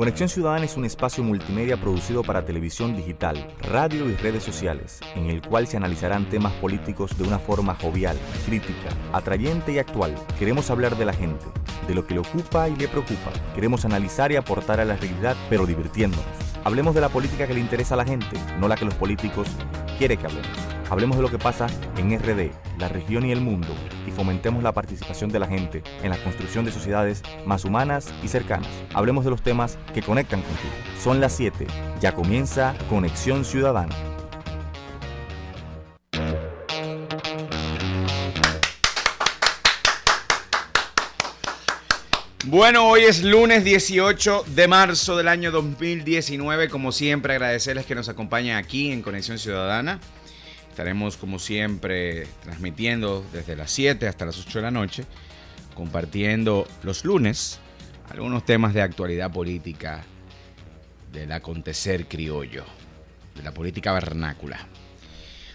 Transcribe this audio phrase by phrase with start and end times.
[0.00, 5.28] Conexión Ciudadana es un espacio multimedia producido para televisión digital, radio y redes sociales, en
[5.28, 8.16] el cual se analizarán temas políticos de una forma jovial,
[8.46, 10.14] crítica, atrayente y actual.
[10.38, 11.44] Queremos hablar de la gente,
[11.86, 13.30] de lo que le ocupa y le preocupa.
[13.54, 16.49] Queremos analizar y aportar a la realidad, pero divirtiéndonos.
[16.62, 19.48] Hablemos de la política que le interesa a la gente, no la que los políticos
[19.96, 20.48] quieren que hablemos.
[20.90, 23.68] Hablemos de lo que pasa en RD, la región y el mundo,
[24.06, 28.28] y fomentemos la participación de la gente en la construcción de sociedades más humanas y
[28.28, 28.68] cercanas.
[28.92, 30.74] Hablemos de los temas que conectan contigo.
[31.02, 31.66] Son las 7.
[32.00, 34.09] Ya comienza Conexión Ciudadana.
[42.50, 46.68] Bueno, hoy es lunes 18 de marzo del año 2019.
[46.68, 50.00] Como siempre, agradecerles que nos acompañen aquí en Conexión Ciudadana.
[50.68, 55.04] Estaremos como siempre transmitiendo desde las 7 hasta las 8 de la noche,
[55.76, 57.60] compartiendo los lunes
[58.10, 60.02] algunos temas de actualidad política,
[61.12, 62.64] del acontecer criollo,
[63.36, 64.58] de la política vernácula.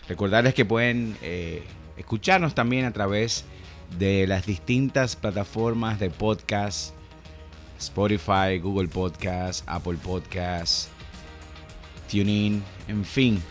[0.07, 1.61] Recordarles que pueden eh,
[1.97, 3.64] escucharnos también a través de
[3.99, 6.93] las distintas plataformas de podcast,
[7.79, 10.89] Spotify, Google Podcast, Apple Podcast,
[12.09, 13.41] TuneIn, en fin,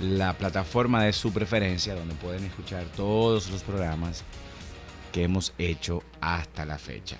[0.00, 4.24] la plataforma de su preferencia donde pueden escuchar todos los programas
[5.12, 7.16] que hemos hecho hasta la fecha.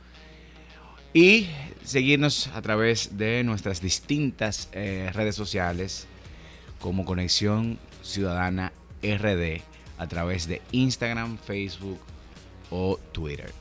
[1.12, 1.48] y
[1.84, 6.06] seguirnos a través de nuestras distintas eh, redes sociales
[6.80, 8.72] como Conexión Ciudadana
[9.02, 9.62] RD
[9.98, 11.98] a través de Instagram, Facebook
[12.70, 13.52] o Twitter.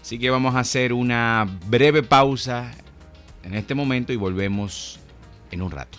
[0.00, 2.70] Así que vamos a hacer una breve pausa
[3.44, 4.98] en este momento y volvemos
[5.50, 5.98] en un rato.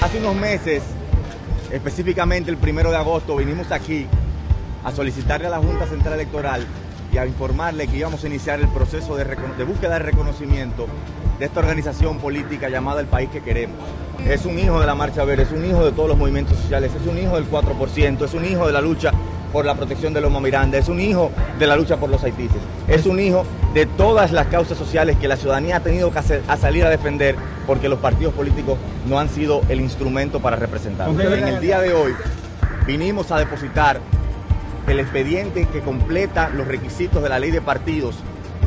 [0.00, 0.82] Hace unos meses,
[1.74, 4.06] específicamente el primero de agosto, vinimos aquí
[4.84, 6.64] a solicitarle a la Junta Central Electoral
[7.12, 9.24] y a informarle que íbamos a iniciar el proceso de,
[9.64, 10.86] búsqueda de reconocimiento
[11.38, 13.76] de esta organización política llamada El País que Queremos.
[14.24, 16.92] Es un hijo de la Marcha Verde, es un hijo de todos los movimientos sociales,
[16.94, 19.10] es un hijo del 4%, es un hijo de la lucha
[19.52, 22.62] por la protección de Loma Miranda, es un hijo de la lucha por los haitises,
[22.86, 26.42] es un hijo de todas las causas sociales que la ciudadanía ha tenido que hacer,
[26.46, 27.34] a salir a defender
[27.66, 31.08] porque los partidos políticos no han sido el instrumento para representar.
[31.10, 32.14] En el día de hoy
[32.86, 34.00] vinimos a depositar
[34.86, 38.16] el expediente que completa los requisitos de la ley de partidos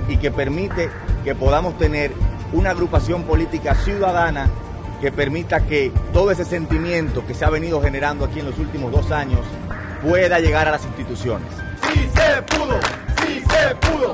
[0.10, 0.90] y que permite
[1.24, 2.12] que podamos tener
[2.52, 4.50] una agrupación política ciudadana
[5.00, 8.92] que permita que todo ese sentimiento que se ha venido generando aquí en los últimos
[8.92, 9.40] dos años
[10.04, 11.48] pueda llegar a las instituciones.
[11.94, 12.80] Sí se pudo,
[13.22, 14.14] sí se pudo,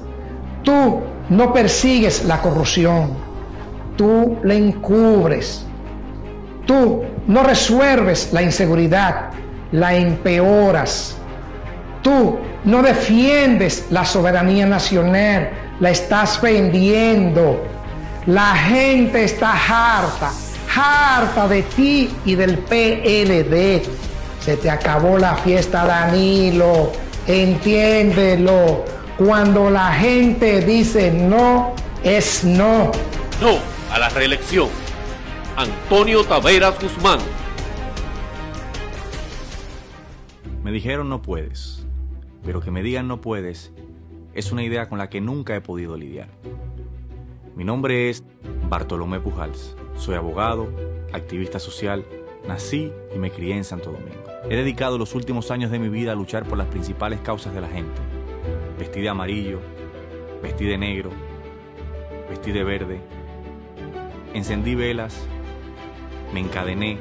[0.63, 3.11] Tú no persigues la corrupción.
[3.97, 5.65] Tú la encubres.
[6.65, 9.29] Tú no resuelves la inseguridad,
[9.71, 11.17] la empeoras.
[12.01, 15.49] Tú no defiendes la soberanía nacional,
[15.79, 17.63] la estás vendiendo.
[18.27, 20.31] La gente está harta,
[20.75, 23.83] harta de ti y del PLD.
[24.39, 26.91] Se te acabó la fiesta, Danilo.
[27.27, 29.00] Entiéndelo.
[29.17, 31.73] Cuando la gente dice no,
[32.03, 32.91] es no.
[33.41, 33.59] No
[33.91, 34.69] a la reelección.
[35.57, 37.19] Antonio Taveras Guzmán.
[40.63, 41.85] Me dijeron no puedes,
[42.45, 43.73] pero que me digan no puedes
[44.33, 46.29] es una idea con la que nunca he podido lidiar.
[47.55, 48.23] Mi nombre es
[48.69, 49.75] Bartolomé Pujals.
[49.97, 50.69] Soy abogado,
[51.11, 52.05] activista social,
[52.47, 54.23] nací y me crié en Santo Domingo.
[54.49, 57.61] He dedicado los últimos años de mi vida a luchar por las principales causas de
[57.61, 58.10] la gente.
[58.81, 59.59] Vestí de amarillo,
[60.41, 61.11] vestí de negro,
[62.27, 62.99] vestí de verde,
[64.33, 65.23] encendí velas,
[66.33, 66.97] me encadené,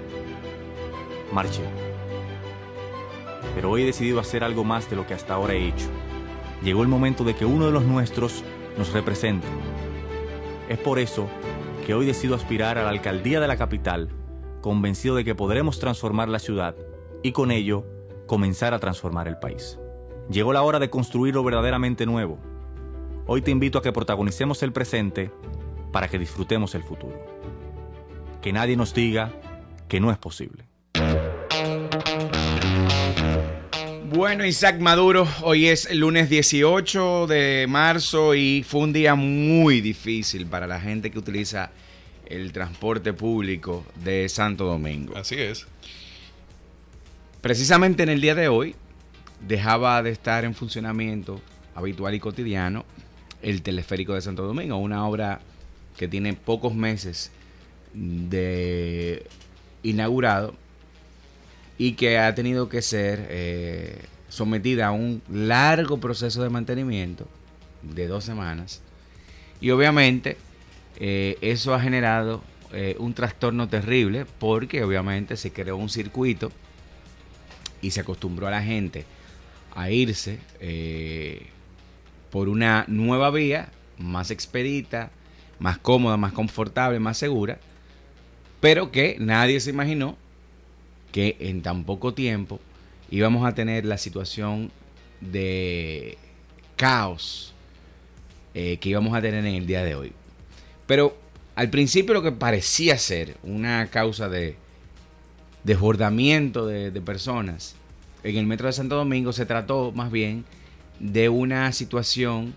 [1.33, 1.63] marché.
[3.55, 5.87] Pero hoy he decidido hacer algo más de lo que hasta ahora he hecho.
[6.63, 8.45] Llegó el momento de que uno de los nuestros
[8.77, 9.49] nos represente.
[10.69, 11.31] Es por eso
[11.87, 14.11] que hoy decido aspirar a la alcaldía de la capital,
[14.61, 16.77] convencido de que podremos transformar la ciudad
[17.23, 17.87] y con ello
[18.27, 19.80] comenzar a transformar el país.
[20.31, 22.39] Llegó la hora de construir lo verdaderamente nuevo.
[23.27, 25.33] Hoy te invito a que protagonicemos el presente
[25.91, 27.19] para que disfrutemos el futuro.
[28.41, 29.33] Que nadie nos diga
[29.89, 30.65] que no es posible.
[34.05, 39.81] Bueno, Isaac Maduro, hoy es el lunes 18 de marzo y fue un día muy
[39.81, 41.73] difícil para la gente que utiliza
[42.27, 45.17] el transporte público de Santo Domingo.
[45.17, 45.67] Así es.
[47.41, 48.77] Precisamente en el día de hoy
[49.47, 51.41] dejaba de estar en funcionamiento
[51.75, 52.85] habitual y cotidiano
[53.43, 55.41] el teleférico de Santo Domingo, una obra
[55.97, 57.31] que tiene pocos meses
[57.95, 59.27] de
[59.83, 60.55] inaugurado
[61.79, 67.27] y que ha tenido que ser eh, sometida a un largo proceso de mantenimiento
[67.83, 68.83] de dos semanas.
[69.61, 70.37] Y obviamente
[70.99, 72.43] eh, eso ha generado
[72.73, 76.53] eh, un trastorno terrible porque obviamente se creó un circuito
[77.83, 79.07] y se acostumbró a la gente
[79.81, 80.39] a irse
[82.31, 85.11] por una nueva vía más expedita,
[85.59, 87.59] más cómoda, más confortable, más segura,
[88.61, 90.17] pero que nadie se imaginó
[91.13, 92.61] que en tan poco tiempo
[93.11, 94.71] íbamos a tener la situación
[95.21, 96.17] de
[96.77, 97.53] caos
[98.55, 100.13] eh, que íbamos a tener en el día de hoy.
[100.87, 101.17] Pero
[101.57, 104.57] al principio lo que parecía ser una causa de
[105.65, 107.77] desbordamiento de, de personas
[108.23, 110.45] en el metro de Santo Domingo se trató más bien
[110.99, 112.55] de una situación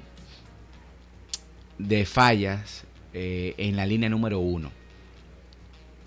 [1.77, 2.83] de fallas
[3.13, 4.71] eh, en la línea número uno,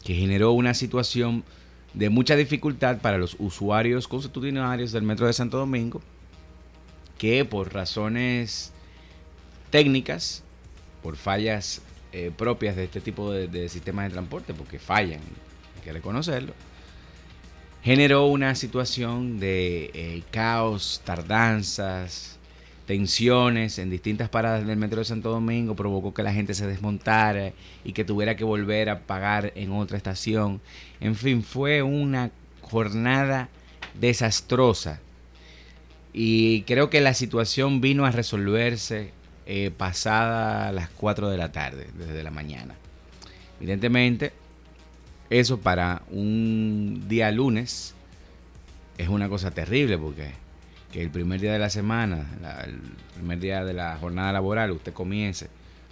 [0.05, 1.45] que generó una situación
[1.95, 6.03] de mucha dificultad para los usuarios constitucionales del Metro de Santo Domingo,
[7.19, 8.73] que por razones
[9.71, 10.43] técnicas,
[11.03, 11.81] por fallas
[12.13, 16.53] eh, propias de este tipo de, sistemas de transporte, porque fallan, hay que reconocerlo,
[17.87, 22.37] generó una situación de eh, caos, tardanzas,
[22.85, 27.53] tensiones en distintas paradas del metro de Santo Domingo provocó que la gente se desmontara
[27.85, 30.61] y que tuviera que volver a pagar en otra estación.
[30.99, 33.51] En fin, fue una jornada
[34.01, 34.99] desastrosa.
[36.13, 39.13] Y creo que la situación vino a resolverse
[39.47, 42.75] eh, pasada las 4 de la tarde, desde la mañana.
[43.61, 44.33] Evidentemente,
[45.31, 47.95] eso para un día lunes
[48.99, 50.33] es una cosa terrible porque
[50.93, 52.27] que el primer día de la semana,
[52.65, 52.81] el
[53.15, 55.49] primer día de la jornada laboral, usted comience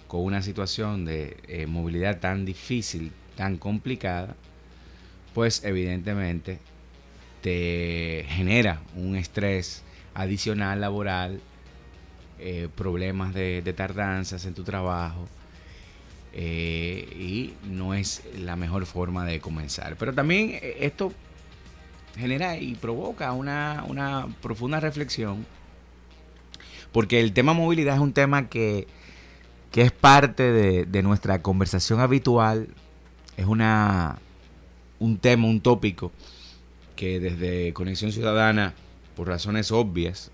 [0.07, 4.35] con una situación de eh, movilidad tan difícil, tan complicada,
[5.33, 6.59] pues evidentemente
[7.41, 9.83] te genera un estrés
[10.13, 11.41] adicional laboral,
[12.39, 15.27] eh, problemas de, tardanzas en tu trabajo,
[16.37, 19.95] eh, y no es la mejor forma de comenzar.
[19.97, 21.13] Pero también esto
[22.17, 25.45] genera y provoca una, profunda reflexión,
[26.91, 28.87] porque el tema movilidad es un tema que,
[29.73, 30.51] es parte
[30.85, 32.67] de, nuestra conversación habitual,
[33.37, 34.19] es una,
[34.99, 36.11] un tema, un tópico
[36.95, 38.73] que desde Conexión Ciudadana,
[39.15, 40.31] por razones obvias,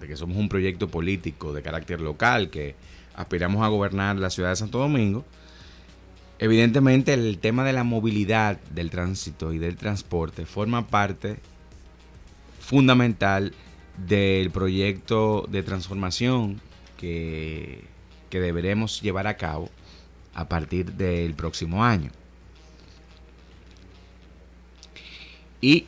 [0.00, 2.74] de que somos un proyecto político de carácter local, que
[3.16, 5.24] aspiramos a gobernar la ciudad de Santo Domingo,
[6.38, 11.38] Evidentemente el tema de la movilidad, del tránsito y del transporte forma parte
[12.60, 13.54] fundamental
[14.06, 16.60] del proyecto de transformación
[16.98, 17.84] que,
[18.28, 19.70] que deberemos llevar a cabo
[20.34, 22.10] a partir del próximo año.
[25.62, 25.86] Y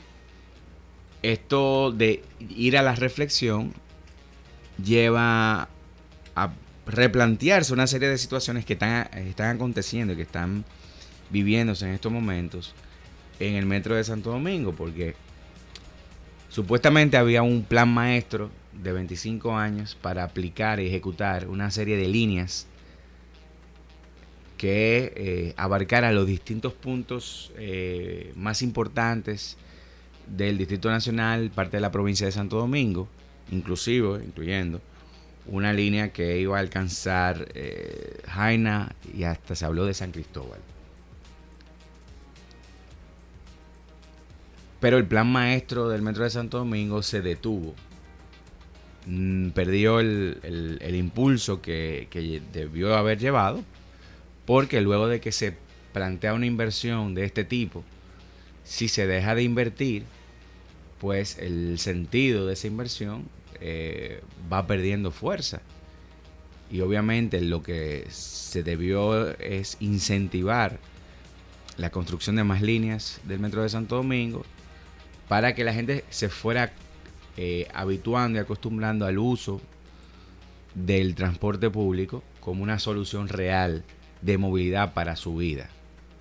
[1.20, 3.74] esto de ir a la reflexión
[4.82, 5.68] lleva
[6.34, 6.50] a
[6.88, 10.64] replantearse una serie de situaciones que están, aconteciendo y que están
[11.30, 12.74] viviéndose en estos momentos
[13.38, 15.14] en el metro de Santo Domingo, porque
[16.48, 18.50] supuestamente había un plan maestro
[18.82, 22.66] de 25 años para aplicar y ejecutar una serie de líneas
[24.56, 29.56] que eh, abarcara los distintos puntos eh, más importantes
[30.26, 33.08] del Distrito Nacional, parte de la provincia de Santo Domingo,
[33.50, 34.80] inclusive, incluyendo
[35.48, 40.60] una línea que iba a alcanzar eh, Jaina y hasta se habló de San Cristóbal.
[44.80, 47.74] Pero el plan maestro del Metro de Santo Domingo se detuvo.
[49.06, 53.64] Mm, perdió el, impulso que, que, debió haber llevado,
[54.44, 55.56] porque luego de que se
[55.92, 57.84] plantea una inversión de este tipo,
[58.64, 60.04] si se deja de invertir,
[61.00, 63.24] pues el sentido de esa inversión
[63.60, 64.22] eh,
[64.52, 65.60] va perdiendo fuerza.
[66.70, 70.78] Y obviamente lo que se debió es incentivar
[71.76, 74.44] la construcción de más líneas del Metro de Santo Domingo
[75.28, 76.72] para que la gente se fuera
[77.36, 79.60] eh, habituando y acostumbrando al uso
[80.74, 83.84] del transporte público como una solución real
[84.22, 85.68] de movilidad para su vida,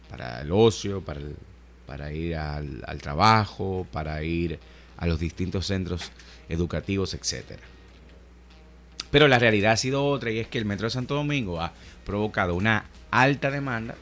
[0.10, 4.60] para el ocio, para, ir al, al trabajo, para ir
[4.98, 6.12] a los distintos centros
[6.50, 7.62] educativos, etcétera.
[9.12, 11.74] Pero la realidad ha sido otra y es que el Metro de Santo Domingo ha
[12.06, 13.96] provocado una alta demanda,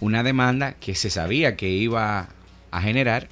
[0.00, 2.28] una demanda que se sabía que iba
[2.70, 3.28] a generar,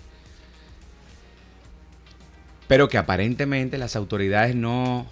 [2.68, 5.06] pero que aparentemente las autoridades no,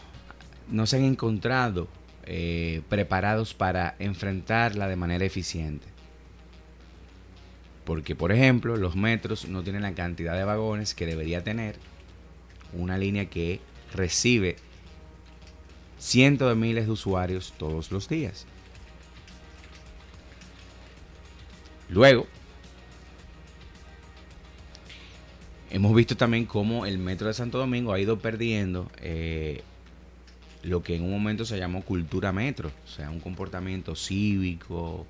[0.70, 1.88] no se han encontrado
[2.24, 5.86] eh, preparados para enfrentarla de manera eficiente.
[7.84, 11.76] Porque, por ejemplo, los metros no tienen la cantidad de vagones que debería tener
[12.72, 13.60] una línea que
[13.92, 14.56] recibe
[15.98, 18.46] cientos de miles de usuarios todos los días.
[21.88, 22.26] Luego,
[25.70, 29.62] hemos visto también cómo el Metro de Santo Domingo ha ido perdiendo eh,
[30.62, 35.06] lo que en un momento se llamó cultura metro, o sea, un comportamiento cívico,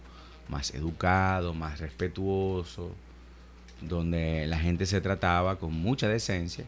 [0.52, 2.92] más educado, más respetuoso,
[3.80, 6.64] donde la gente se trataba con mucha decencia,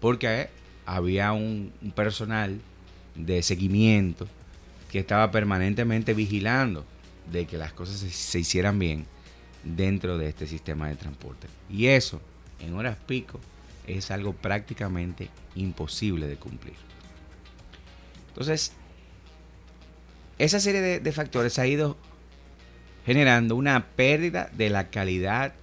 [0.00, 0.50] porque
[0.84, 2.60] había un, personal
[3.14, 4.26] de seguimiento
[4.90, 6.84] que estaba permanentemente vigilando
[7.30, 9.06] de que las cosas se, hicieran bien
[9.62, 11.46] dentro de este sistema de transporte.
[11.70, 12.20] Y eso,
[12.60, 13.40] en horas pico,
[13.86, 16.74] es algo prácticamente imposible de cumplir.
[18.28, 18.72] Entonces,
[20.38, 21.96] esa serie de factores ha ido
[23.04, 25.54] generando una pérdida de la calidad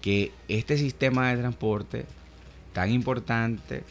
[0.00, 2.06] que este sistema de transporte
[2.72, 3.82] tan importante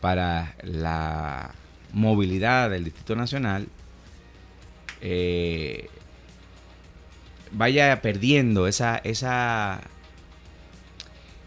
[0.00, 1.54] para la
[1.92, 3.68] movilidad del Distrito Nacional
[5.00, 5.88] eh,
[7.52, 9.80] vaya perdiendo esa, esa,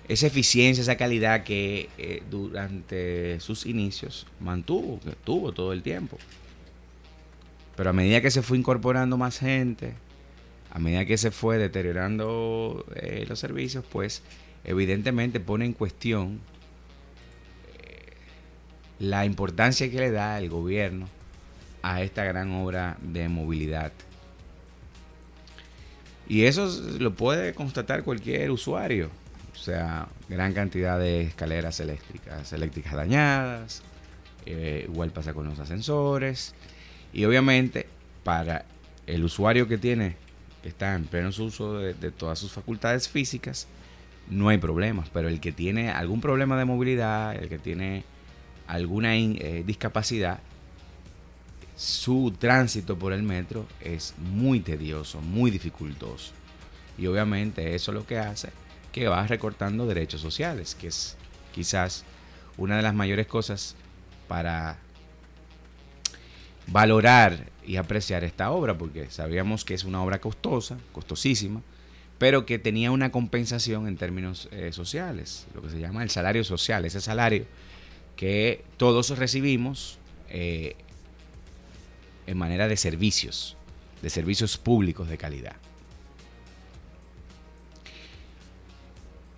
[0.07, 6.17] esa eficiencia, esa calidad que eh, durante sus inicios mantuvo, que tuvo todo el tiempo.
[7.79, 9.93] Pero a medida que se fue incorporando más gente,
[10.69, 14.21] a medida que se fue deteriorando eh, los servicios, pues
[14.65, 16.41] evidentemente pone en cuestión
[17.77, 18.17] eh,
[18.99, 21.07] la importancia que le da el gobierno
[21.81, 23.93] a esta gran obra de movilidad.
[26.27, 26.67] Y eso
[26.99, 29.09] lo puede constatar cualquier usuario.
[29.53, 33.83] O sea, gran cantidad de escaleras eléctricas, eléctricas dañadas,
[34.45, 36.53] eh, igual pasa con los ascensores.
[37.13, 37.87] Y obviamente,
[38.23, 38.65] para
[39.07, 40.15] el usuario que tiene,
[40.61, 43.67] que está en pleno uso de, todas sus facultades físicas,
[44.29, 45.09] no hay problemas.
[45.09, 48.03] Pero el que tiene algún problema de movilidad, el que tiene
[48.67, 50.39] alguna eh, discapacidad,
[51.75, 56.33] su tránsito por el metro es muy tedioso, muy dificultoso.
[56.97, 58.49] Y obviamente eso lo que hace
[58.91, 61.15] que va recortando derechos sociales, que es
[61.53, 62.03] quizás
[62.57, 63.75] una de las mayores cosas
[64.27, 64.77] para
[66.71, 71.61] valorar y apreciar esta obra, porque sabíamos que es una obra costosa, costosísima,
[72.17, 76.43] pero que tenía una compensación en términos eh, sociales, lo que se llama el salario
[76.43, 77.45] social, ese salario
[78.15, 79.97] que todos recibimos
[80.29, 80.75] eh,
[82.27, 83.55] en manera de servicios,
[84.01, 85.55] de servicios públicos de calidad.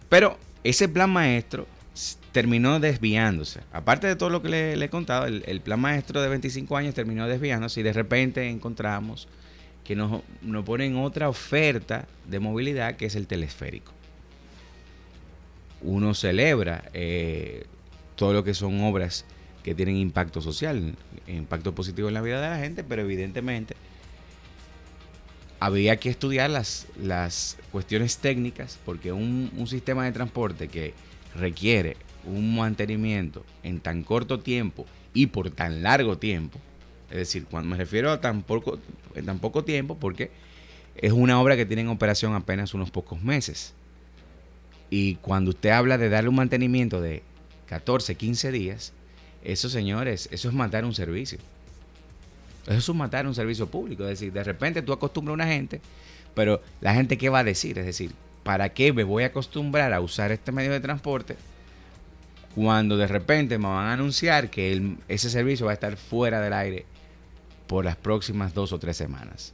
[0.09, 1.67] Pero ese plan maestro
[2.31, 3.61] terminó desviándose.
[3.73, 7.27] Aparte de todo lo que le, he contado, el, plan maestro de 25 años terminó
[7.27, 9.27] desviándose y de repente encontramos
[9.83, 13.91] que nos, nos ponen otra oferta de movilidad que es el telesférico.
[15.81, 17.65] Uno celebra eh,
[18.15, 19.25] todo lo que son obras
[19.63, 20.95] que tienen impacto social,
[21.27, 23.75] impacto positivo en la vida de la gente, pero evidentemente
[25.59, 30.93] había que estudiar las, las cuestiones técnicas porque un, un sistema de transporte que
[31.35, 36.59] requiere un mantenimiento en tan corto tiempo y por tan largo tiempo,
[37.09, 38.79] es decir, cuando me refiero a tan poco,
[39.15, 40.31] en tan poco tiempo, porque
[40.95, 43.73] es una obra que tiene en operación apenas unos pocos meses.
[44.89, 47.23] Y cuando usted habla de darle un mantenimiento de
[47.67, 48.93] 14, 15 días,
[49.43, 51.39] eso, señores, eso es matar un servicio.
[52.67, 54.03] Eso es matar un servicio público.
[54.03, 55.81] Es decir, de repente tú acostumbras a una gente,
[56.35, 57.77] pero la gente, ¿qué va a decir?
[57.79, 58.11] Es decir,
[58.43, 61.35] ¿para qué me voy a acostumbrar a usar este medio de transporte
[62.55, 66.53] cuando de repente me van a anunciar que ese servicio va a estar fuera del
[66.53, 66.85] aire
[67.67, 69.53] por las próximas dos o tres semanas.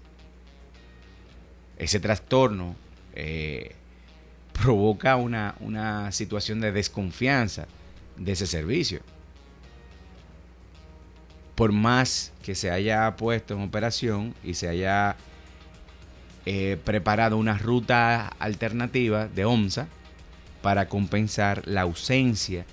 [1.78, 2.76] Ese trastorno
[3.14, 3.76] eh,
[4.54, 7.68] provoca una, una situación de desconfianza
[8.18, 9.02] de ese servicio.
[11.54, 15.16] Por más que se haya puesto en operación y se haya
[16.46, 19.88] eh, preparado una ruta alternativa de OMSA
[20.62, 22.66] para compensar la ausencia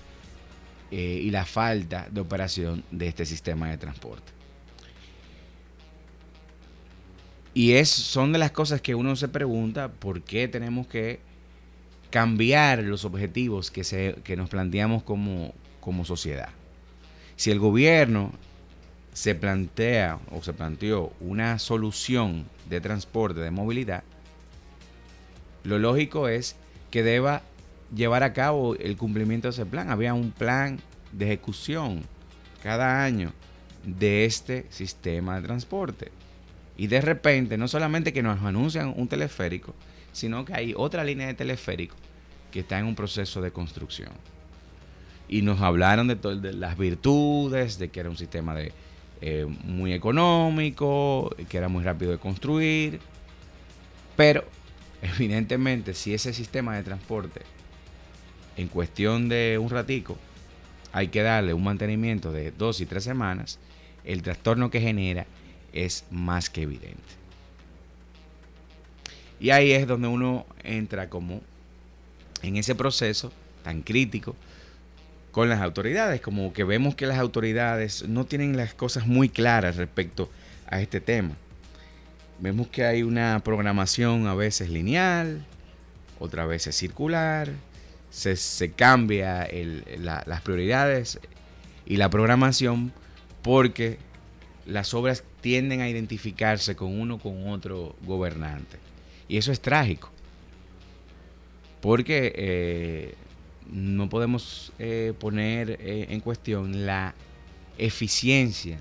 [0.96, 4.30] eh, y la falta de operación de este sistema de transporte.
[7.52, 11.18] Y es, son de las cosas que uno se pregunta por qué tenemos que
[12.10, 16.50] cambiar los objetivos que, se, que nos planteamos como, como sociedad.
[17.34, 18.30] Si el gobierno
[19.14, 24.04] se plantea o se planteó una solución de transporte, de movilidad,
[25.64, 26.54] lo lógico es
[26.92, 27.42] que deba
[27.94, 29.90] llevar a cabo el cumplimiento de ese plan.
[29.90, 30.80] Había un plan
[31.12, 32.02] de ejecución
[32.62, 33.32] cada año
[33.84, 36.10] de este sistema de transporte.
[36.76, 39.74] Y de repente, no solamente que nos anuncian un teleférico,
[40.12, 41.94] sino que hay otra línea de teleférico
[42.50, 44.10] que está en un proceso de construcción.
[45.28, 48.72] Y nos hablaron de, de las virtudes, de que era un sistema de,
[49.26, 53.00] eh, muy económico, que era muy rápido de construir.
[54.16, 54.44] Pero,
[55.02, 57.40] evidentemente, si ese sistema de transporte,
[58.56, 60.16] en cuestión de un ratico,
[60.92, 63.58] hay que darle un mantenimiento de dos y tres semanas,
[64.04, 65.26] el trastorno que genera
[65.72, 67.02] es más que evidente.
[69.40, 71.42] Y ahí es donde uno entra como
[72.42, 73.32] en ese proceso
[73.62, 74.36] tan crítico
[75.32, 79.76] con las autoridades, como que vemos que las autoridades no tienen las cosas muy claras
[79.76, 80.30] respecto
[80.68, 81.34] a este tema.
[82.38, 85.44] Vemos que hay una programación a veces lineal,
[86.20, 87.50] otra veces circular,
[88.14, 89.48] se, cambia
[89.98, 91.18] las prioridades
[91.84, 92.92] y la programación
[93.42, 93.98] porque
[94.66, 98.78] las obras tienden a identificarse con uno con otro gobernante.
[99.28, 100.10] Y eso es trágico
[101.80, 103.14] porque eh,
[103.70, 107.14] no podemos eh, poner eh, en cuestión la
[107.76, 108.78] eficiencia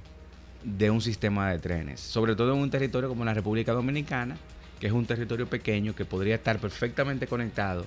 [0.64, 4.38] de un sistema de trenes, sobre todo en un territorio como la República Dominicana,
[4.80, 7.86] que es un territorio pequeño que podría estar perfectamente conectado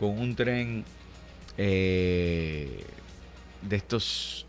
[0.00, 0.84] con un tren
[1.56, 2.84] de
[3.70, 4.46] estos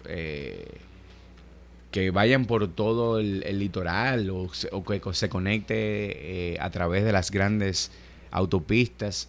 [1.92, 4.50] que vayan por todo el, litoral o,
[4.84, 7.92] que se conecte a través de las grandes
[8.32, 9.28] autopistas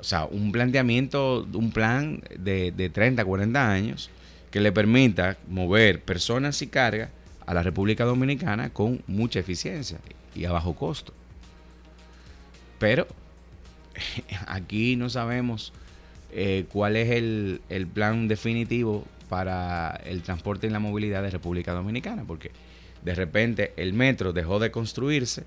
[0.00, 4.10] o sea, un planteamiento, un plan de, de 30, 40 años
[4.50, 7.10] que le permita mover personas y carga
[7.46, 9.98] a la República Dominicana con mucha eficiencia
[10.34, 11.12] y a bajo costo.
[12.78, 13.06] Pero
[14.46, 15.72] aquí no sabemos
[16.32, 17.60] eh, cuál es el,
[17.92, 22.50] plan definitivo para el transporte y la movilidad de República Dominicana, porque
[23.04, 25.44] de repente el metro dejó de construirse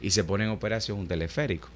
[0.00, 1.68] y se pone en operación un teleférico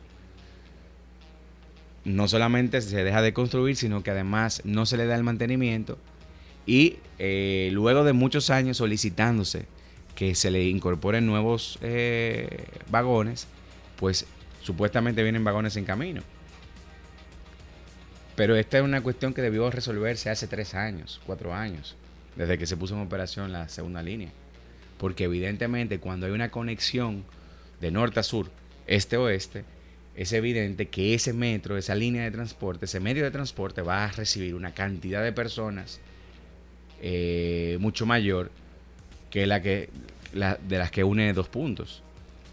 [2.09, 5.99] no solamente se deja de construir, sino que además no se le da el mantenimiento.
[6.67, 9.67] Y eh, luego de muchos años solicitándose
[10.15, 13.47] que se le incorporen nuevos eh, vagones,
[13.97, 14.27] pues
[14.69, 16.21] supuestamente vienen vagones en camino.
[18.37, 21.97] Pero esta es una cuestión que debió resolverse hace tres años, cuatro años,
[22.37, 24.29] desde que se puso en operación la segunda línea.
[24.99, 27.25] Porque evidentemente cuando hay una conexión
[27.81, 28.51] de norte a sur,
[28.87, 29.65] este-oeste,
[30.15, 34.13] es evidente que ese metro, esa línea de transporte, ese medio de transporte va a
[34.13, 35.99] recibir una cantidad de personas
[37.01, 38.51] eh, mucho mayor
[39.31, 39.89] que la que
[40.35, 42.03] de las que une dos puntos.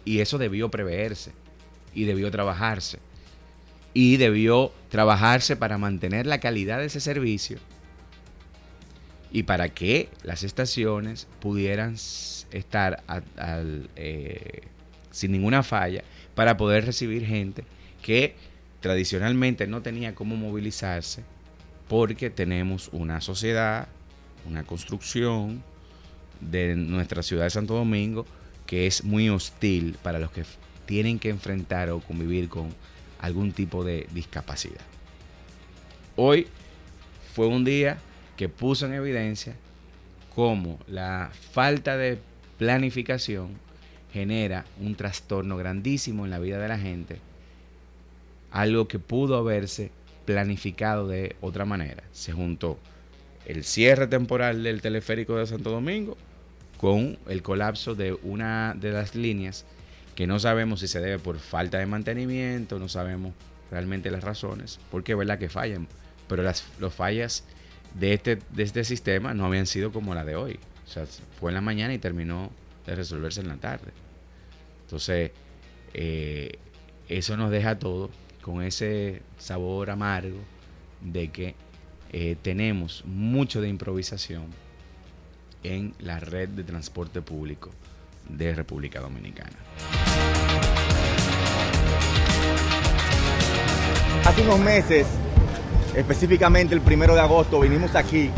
[0.06, 1.32] Y eso debió preverse
[1.96, 2.98] y debió trabajarse.
[3.94, 7.58] Y debió trabajarse para mantener la calidad de ese servicio
[9.32, 11.96] y para que las estaciones pudieran
[12.52, 13.02] estar
[13.96, 14.60] eh,
[15.10, 16.04] sin ninguna falla
[16.34, 17.64] para poder recibir gente
[18.02, 18.36] que
[18.80, 21.24] tradicionalmente no tenía cómo movilizarse
[21.88, 23.88] porque tenemos una sociedad,
[24.46, 25.64] una construcción
[26.40, 28.26] de nuestra ciudad de Santo Domingo
[28.66, 30.44] que es muy hostil para los que
[30.86, 32.68] tienen que enfrentar o convivir con
[33.20, 34.80] algún tipo de discapacidad.
[36.16, 36.46] Hoy
[37.34, 37.98] fue un día
[38.36, 39.54] que puso en evidencia
[40.34, 42.18] cómo la falta de
[42.58, 43.48] planificación
[44.12, 47.18] genera un trastorno grandísimo en la vida de la gente,
[48.50, 49.90] algo que pudo haberse
[50.24, 52.02] planificado de otra manera.
[52.12, 52.78] Se juntó
[53.46, 56.16] el cierre temporal del teleférico de Santo Domingo
[56.78, 59.64] con el colapso de una de las líneas
[60.16, 63.34] que no sabemos si se debe por falta de mantenimiento, no sabemos
[63.70, 65.86] realmente las razones, porque es verdad que fallan,
[66.26, 67.44] pero las fallas
[67.94, 70.58] de este, de este sistema no habían sido como la de hoy.
[70.84, 71.04] O sea,
[71.38, 72.50] fue en la mañana y terminó
[72.86, 73.92] de resolverse en la tarde.
[74.82, 75.32] Entonces,
[75.94, 76.58] eh,
[77.08, 78.10] eso nos deja todo
[78.42, 80.38] con ese sabor amargo
[81.00, 81.54] de que
[82.12, 84.46] eh, tenemos mucho de improvisación
[85.62, 87.70] en la red de transporte público
[88.28, 89.56] de República Dominicana.
[94.36, 95.06] Hace unos meses,
[95.94, 98.30] específicamente el primero de agosto, vinimos aquí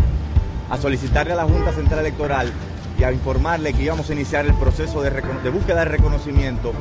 [0.71, 2.53] a solicitarle a la Junta Central Electoral
[2.97, 6.73] y a informarle que íbamos a iniciar el proceso de, de, búsqueda de reconocimiento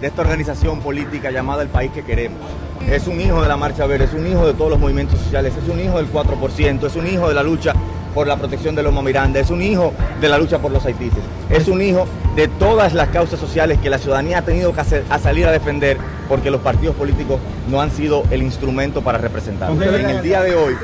[0.00, 2.40] de esta organización política llamada El País que Queremos.
[2.88, 5.52] Es un hijo de la Marcha Verde, es un hijo de todos los movimientos sociales,
[5.56, 7.74] es un hijo del 4%, es un hijo de la lucha
[8.14, 11.18] por la protección de los Miranda, es un hijo de la lucha por los haitises,
[11.50, 15.04] es un hijo de todas las causas sociales que la ciudadanía ha tenido que hacer,
[15.10, 15.98] a salir a defender
[16.28, 19.70] porque los partidos políticos no han sido el instrumento para representar.
[19.70, 20.76] En el día de hoy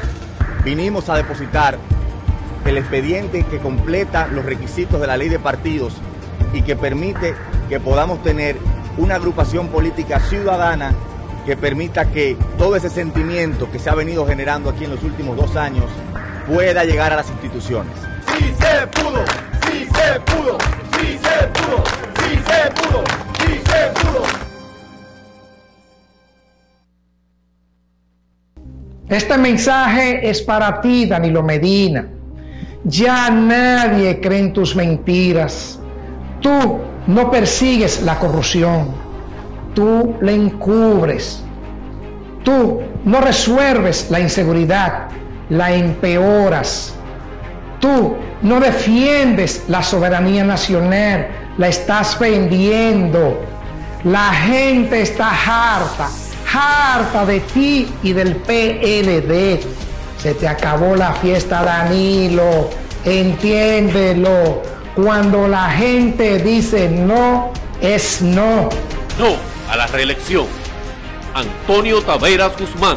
[0.64, 1.78] vinimos a depositar
[2.66, 5.94] el expediente que completa los requisitos de la ley de partidos
[6.52, 7.34] y que permite
[7.68, 8.56] que podamos tener
[8.98, 10.92] una agrupación política ciudadana
[11.46, 15.36] que permita que todo ese sentimiento que se ha venido generando aquí en los últimos
[15.36, 15.86] dos años
[16.46, 17.92] pueda llegar a las instituciones.
[18.38, 19.24] Sí se pudo,
[19.66, 20.58] sí se pudo,
[20.98, 21.84] sí se pudo,
[22.16, 23.04] sí se pudo,
[23.38, 24.22] sí se pudo.
[29.08, 32.06] Este mensaje es para ti, Danilo Medina.
[32.84, 35.80] Ya nadie cree en tus mentiras.
[36.40, 38.88] Tú no persigues la corrupción.
[39.74, 41.42] Tú la encubres.
[42.44, 45.08] Tú no resuelves la inseguridad
[45.50, 46.94] la empeoras.
[47.80, 53.40] Tú no defiendes la soberanía nacional, la estás vendiendo.
[54.04, 56.08] La gente está harta,
[56.52, 59.60] harta de ti y del PLD.
[60.18, 62.70] Se te acabó la fiesta, Danilo.
[63.04, 64.62] Entiéndelo.
[64.94, 68.68] Cuando la gente dice no, es no.
[69.18, 69.36] No
[69.70, 70.46] a la reelección.
[71.34, 72.96] Antonio Taveras Guzmán.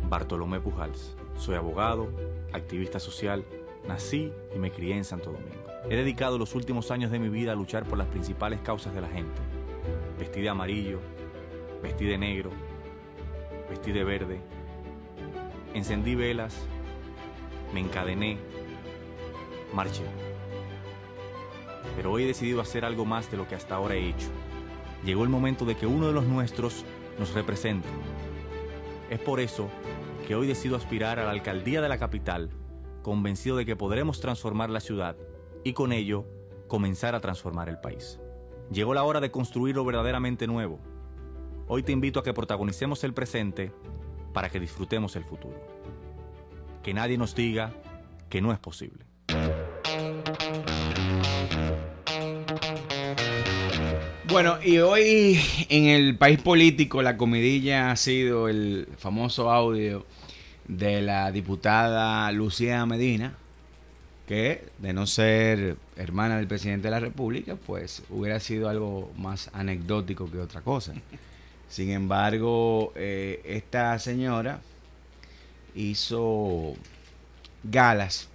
[0.11, 1.15] Bartolomé Pujals.
[1.37, 2.09] Soy abogado,
[2.51, 3.45] activista social,
[3.87, 5.63] nací y me crié en Santo Domingo.
[5.89, 8.99] He dedicado los últimos años de mi vida a luchar por las principales causas de
[8.99, 9.41] la gente.
[10.19, 10.99] Vestí de amarillo,
[11.81, 12.49] vestí de negro,
[13.69, 14.41] vestí de verde.
[15.73, 16.57] Encendí velas,
[17.73, 18.37] me encadené,
[19.73, 20.03] marché.
[21.95, 24.27] Pero hoy he decidido hacer algo más de lo que hasta ahora he hecho.
[25.05, 26.83] Llegó el momento de que uno de los nuestros
[27.17, 27.87] nos represente.
[29.09, 29.69] Es por eso
[30.35, 32.49] hoy decido aspirar a la alcaldía de la capital,
[33.01, 35.15] convencido de que podremos transformar la ciudad
[35.63, 36.25] y con ello
[36.67, 38.19] comenzar a transformar el país.
[38.71, 40.79] Llegó la hora de construir lo verdaderamente nuevo.
[41.67, 43.71] Hoy te invito a que protagonicemos el presente
[44.33, 45.59] para que disfrutemos el futuro.
[46.83, 47.73] Que nadie nos diga
[48.29, 49.05] que no es posible.
[54.31, 60.05] Bueno, y hoy en el país político la comidilla ha sido el famoso audio
[60.71, 63.33] de la diputada Lucía Medina,
[64.25, 69.49] que de no ser hermana del presidente de la República, pues hubiera sido algo más
[69.53, 70.93] anecdótico que otra cosa.
[71.67, 74.61] Sin embargo, eh, esta señora
[75.75, 76.73] hizo
[77.63, 78.29] galas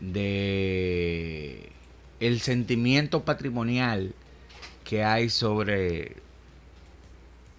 [0.00, 1.72] de
[2.20, 4.14] el sentimiento patrimonial
[4.84, 6.16] que hay sobre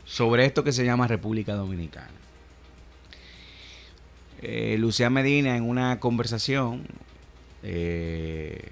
[0.06, 2.19] sobre esto que se llama República Dominicana.
[4.42, 6.86] Eh, Lucía Medina en una conversación
[7.62, 8.70] eh,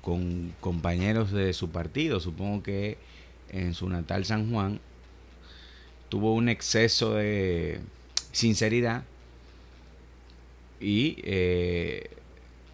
[0.00, 2.96] con compañeros de su partido, supongo que
[3.50, 4.78] en su natal San Juan,
[6.08, 7.80] tuvo un exceso de
[8.30, 9.02] sinceridad
[10.80, 12.10] y eh,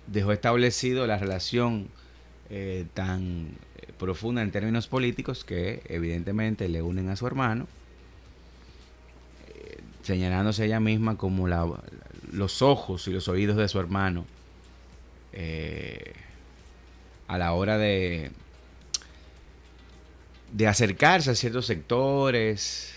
[0.06, 1.88] dejó establecido la relación
[2.94, 3.48] tan
[3.98, 7.66] profunda en términos políticos que evidentemente le unen a su hermano
[10.06, 11.48] señalándose ella misma como
[12.30, 14.24] los ojos y los oídos de su hermano
[15.32, 16.12] eh,
[17.26, 18.30] a la hora de,
[20.52, 22.94] de acercarse a ciertos sectores,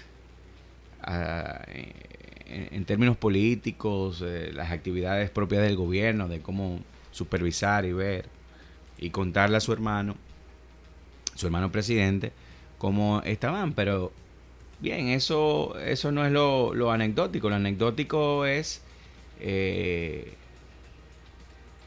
[1.07, 6.79] en términos políticos, eh, las actividades propias del gobierno, de cómo
[7.11, 8.25] supervisar y ver
[8.99, 10.15] y contarle a su hermano,
[11.33, 12.31] su hermano presidente,
[12.77, 13.73] cómo estaban.
[13.73, 14.11] Pero
[14.79, 17.49] bien, eso, eso no es lo, lo anecdótico.
[17.49, 18.81] Lo anecdótico es
[19.39, 20.33] eh,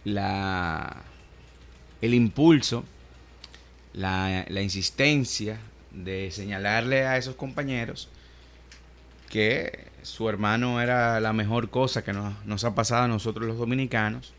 [0.04, 1.02] la,
[2.00, 2.84] el impulso,
[3.94, 5.58] la, la insistencia
[5.90, 8.08] de señalarle a esos compañeros
[9.28, 13.58] que su hermano era la mejor cosa que nos, nos ha pasado a nosotros los
[13.58, 14.34] dominicanos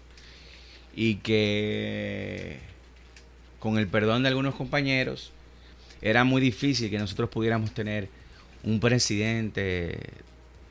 [0.95, 2.59] y que
[3.59, 5.31] con el perdón de algunos compañeros
[6.01, 8.09] era muy difícil que nosotros pudiéramos tener
[8.63, 9.99] un presidente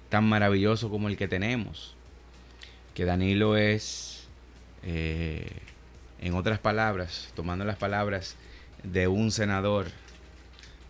[0.09, 1.95] tan maravilloso como el que tenemos.
[2.95, 4.25] Que Danilo es,
[4.83, 5.51] eh,
[6.21, 8.37] en otras palabras, tomando las palabras
[8.83, 9.87] de un senador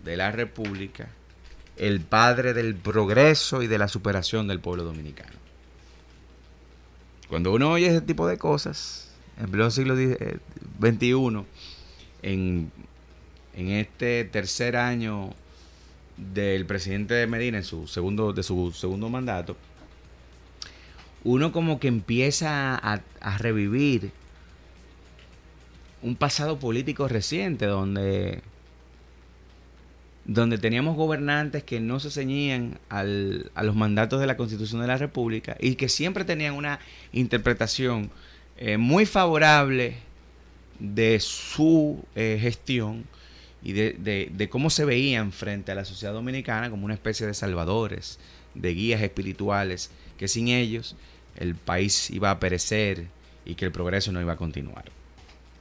[0.05, 1.09] de la República,
[1.77, 5.33] el padre del progreso y de la superación del pueblo dominicano.
[7.29, 11.45] Cuando uno oye ese tipo de cosas, en pleno siglo XXI,
[12.23, 12.71] en,
[13.55, 15.33] en este tercer año
[16.35, 19.57] del presidente de Medina, en su segundo, de su segundo mandato,
[21.25, 24.11] uno como que empieza a, a revivir
[26.03, 28.43] un pasado político reciente donde
[30.25, 34.87] donde teníamos gobernantes que no se ceñían al- a los mandatos de la Constitución de
[34.87, 36.79] la República y que siempre tenían una
[37.13, 38.11] interpretación
[38.57, 39.97] eh, muy favorable
[40.79, 43.05] de su eh, gestión
[43.63, 47.35] y de, de- cómo se veían frente a la sociedad dominicana como una especie de
[47.35, 48.19] salvadores,
[48.55, 50.97] de guías espirituales, que sin ellos
[51.37, 53.07] el país iba a perecer
[53.45, 54.85] y que el progreso no iba a continuar.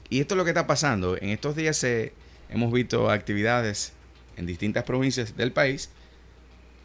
[0.09, 1.15] Y esto es lo que está pasando.
[1.17, 2.11] En estos días eh,
[2.49, 3.93] hemos visto actividades
[4.35, 5.89] en distintas provincias del país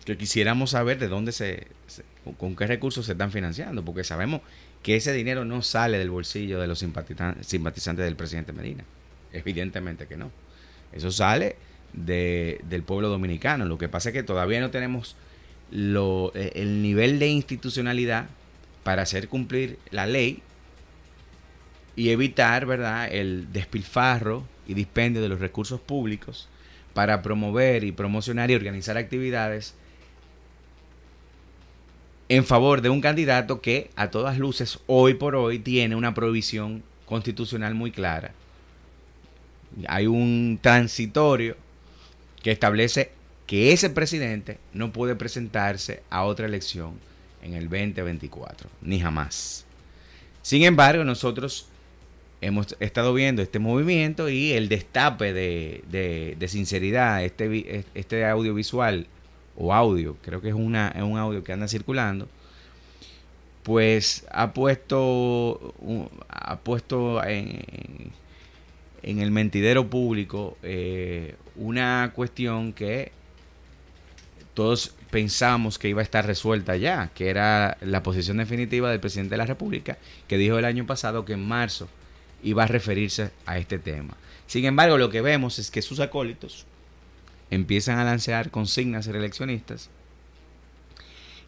[0.05, 2.05] que quisiéramos saber de dónde se, se-
[2.39, 4.43] con- qué recursos se están financiando, porque sabemos
[4.83, 8.85] que ese dinero no sale del bolsillo de los simpatizan- simpatizantes del presidente Medina.
[9.33, 10.31] Evidentemente que no.
[10.93, 11.57] Eso sale
[11.93, 13.65] de- del pueblo dominicano.
[13.65, 15.17] Lo que pasa es que todavía no tenemos
[15.73, 18.27] eh, el nivel de institucionalidad
[18.85, 20.43] para hacer cumplir la ley
[21.97, 26.49] y evitar, ¿verdad?, el despilfarro y dispendio de los recursos públicos
[26.95, 29.75] para promover y promocionar y organizar actividades
[32.29, 36.83] en favor de un candidato que a todas luces hoy por hoy tiene una prohibición
[37.07, 38.33] constitucional muy clara.
[39.89, 41.57] Hay un transitorio
[42.43, 43.11] que establece
[43.47, 46.95] que ese presidente no puede presentarse a otra elección
[47.43, 49.65] en el 2024, ni jamás.
[50.43, 51.69] Sin embargo, nosotros
[52.41, 55.83] hemos estado viendo este movimiento y el destape de,
[56.39, 59.07] de- sinceridad, este, este audiovisual
[59.57, 62.29] o audio, creo que es, una, es un audio que anda circulando,
[63.63, 65.75] pues ha puesto,
[66.29, 68.13] ha puesto en,
[69.07, 73.13] en el mentidero público eh, una cuestión que
[74.53, 79.31] todos pensamos que iba a estar resuelta ya, que era la posición definitiva del presidente
[79.31, 81.89] de la República, que dijo el año pasado que en marzo
[82.43, 84.15] iba a referirse a este tema.
[84.47, 86.67] Sin embargo, lo que vemos es que sus acólitos
[87.51, 89.89] empiezan a lanzar consignas reeleccionistas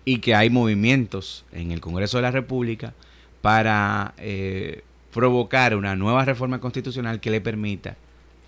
[0.05, 2.94] y que hay movimientos en el Congreso de la República
[3.42, 7.97] para eh, provocar una nueva reforma constitucional que le permita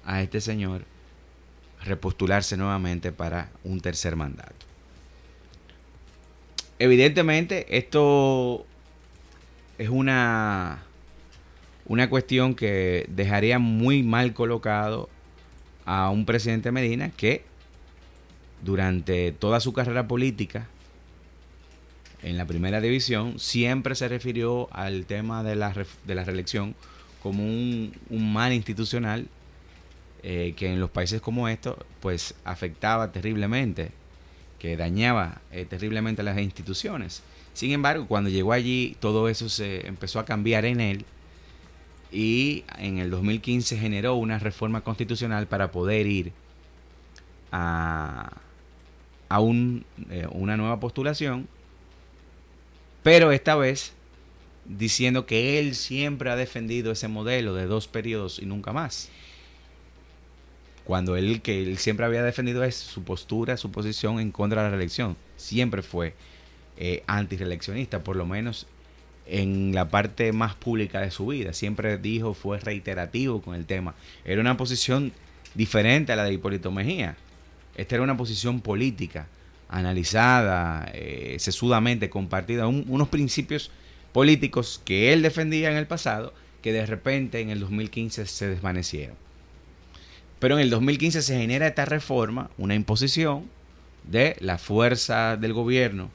[0.04, 0.84] a este señor
[1.82, 4.54] repostularse nuevamente para un tercer mandato.
[6.78, 8.64] Evidentemente, esto
[9.78, 10.82] es una,
[11.86, 15.08] una cuestión que dejaría muy mal colocado
[15.84, 17.44] a un presidente Medina que
[18.62, 20.66] durante toda su carrera política
[22.22, 26.74] en la primera división siempre se refirió al tema de la, de la reelección
[27.22, 29.28] como un, un mal institucional
[30.22, 33.90] eh, que en los países como estos pues afectaba terriblemente,
[34.58, 37.22] que dañaba eh, terriblemente las instituciones.
[37.54, 41.04] Sin embargo, cuando llegó allí todo eso se empezó a cambiar en él
[42.12, 46.32] y en el 2015 generó una reforma constitucional para poder ir
[47.50, 48.30] a,
[49.30, 51.48] a un, eh, una nueva postulación,
[53.02, 53.92] pero esta vez
[54.64, 59.08] diciendo que él siempre ha defendido ese modelo de dos periodos y nunca más.
[60.84, 64.68] Cuando él que él siempre había defendido es su postura, su posición en contra de
[64.68, 65.16] la reelección.
[65.36, 66.14] Siempre fue
[66.76, 67.04] eh,
[68.04, 68.66] por lo menos
[69.26, 71.52] en la parte más pública de su vida.
[71.52, 73.94] Siempre dijo, fue reiterativo con el tema.
[74.24, 75.12] Era una posición
[75.54, 77.16] diferente a la de Hipólito Mejía.
[77.76, 79.28] Esta era una posición política,
[79.70, 83.70] analizada, eh, sesudamente compartida, unos principios
[84.12, 89.16] políticos que él defendía en el pasado, que de repente en el 2015 se desvanecieron.
[90.40, 93.44] Pero en el 2015 se genera esta reforma, una imposición
[94.04, 96.10] de la fuerza del gobierno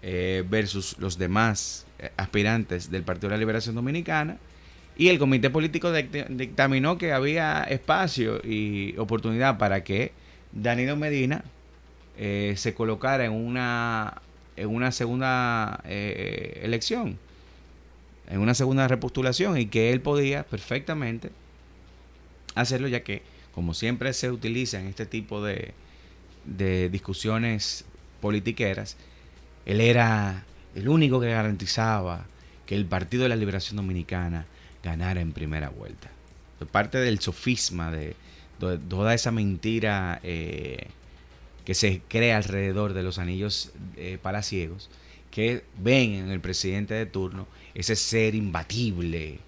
[0.00, 4.38] eh, versus los demás eh, aspirantes del Partido de la Liberación Dominicana.
[4.96, 10.12] Y el comité político dictaminó que había espacio y oportunidad para que
[10.52, 11.44] Danilo Medina
[12.24, 14.22] eh, se colocara en una,
[14.56, 17.18] en una segunda elección,
[18.28, 21.30] en una segunda repostulación y que él podía perfectamente
[22.54, 23.22] hacerlo ya que,
[23.54, 25.74] como siempre se utiliza en este tipo de,
[26.44, 27.84] de discusiones
[28.20, 28.96] politiqueras,
[29.66, 32.24] él era el único que garantizaba
[32.66, 34.46] que el Partido de la Liberación Dominicana
[34.82, 36.10] ganara en primera vuelta.
[36.70, 38.14] Parte del sofisma de,
[38.88, 40.86] toda esa mentira eh,
[41.64, 44.90] que se crea alrededor de los anillos eh, palaciegos,
[45.30, 49.38] que ven en el presidente de turno ese ser imbatible,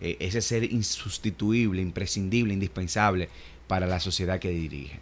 [0.00, 3.28] eh, ese ser insustituible, imprescindible, indispensable
[3.66, 5.00] para la sociedad que dirige.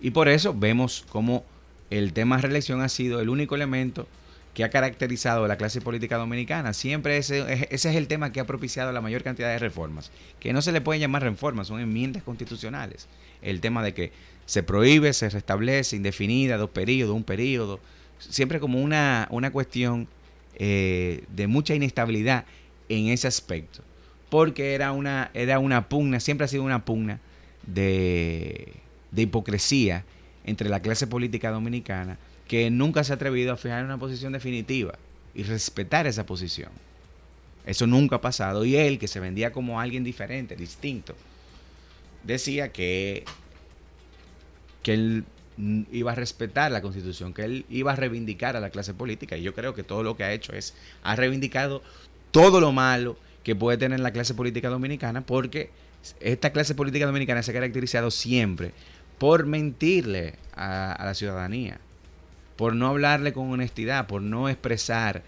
[0.00, 1.44] Y por eso vemos cómo
[1.90, 4.06] el tema reelección ha sido el único elemento
[4.54, 6.72] que ha caracterizado a la clase política dominicana.
[6.72, 10.10] Siempre ese, ese es el tema que ha propiciado la mayor cantidad de reformas,
[10.40, 13.06] que no se le pueden llamar reformas, son enmiendas constitucionales.
[13.40, 14.12] El tema de que
[14.48, 17.80] se prohíbe, se restablece indefinida, dos periodos, un periodo,
[18.18, 20.08] siempre como una, una cuestión
[20.54, 22.46] eh, de mucha inestabilidad
[22.88, 23.82] en ese aspecto,
[24.30, 27.20] porque era una, era una pugna, siempre ha sido una pugna
[27.66, 28.72] de,
[29.10, 30.06] de hipocresía
[30.46, 34.94] entre la clase política dominicana que nunca se ha atrevido a fijar una posición definitiva
[35.34, 36.70] y respetar esa posición.
[37.66, 38.64] Eso nunca ha pasado.
[38.64, 41.14] Y él, que se vendía como alguien diferente, distinto,
[42.24, 43.24] decía que,
[44.82, 45.24] que él
[45.90, 49.36] iba a respetar la constitución, que él iba a reivindicar a la clase política.
[49.36, 51.82] Y yo creo que todo lo que ha hecho es, ha reivindicado
[52.30, 55.70] todo lo malo que puede tener la clase política dominicana, porque
[56.20, 58.72] esta clase política dominicana se ha caracterizado siempre
[59.18, 61.78] por mentirle a, la ciudadanía,
[62.56, 65.22] por no hablarle con honestidad, por no expresar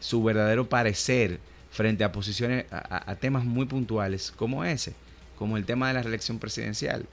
[0.00, 1.38] su verdadero parecer
[1.70, 4.94] frente a posiciones, a, temas muy puntuales como ese,
[5.38, 7.06] como el tema de la reelección presidencial.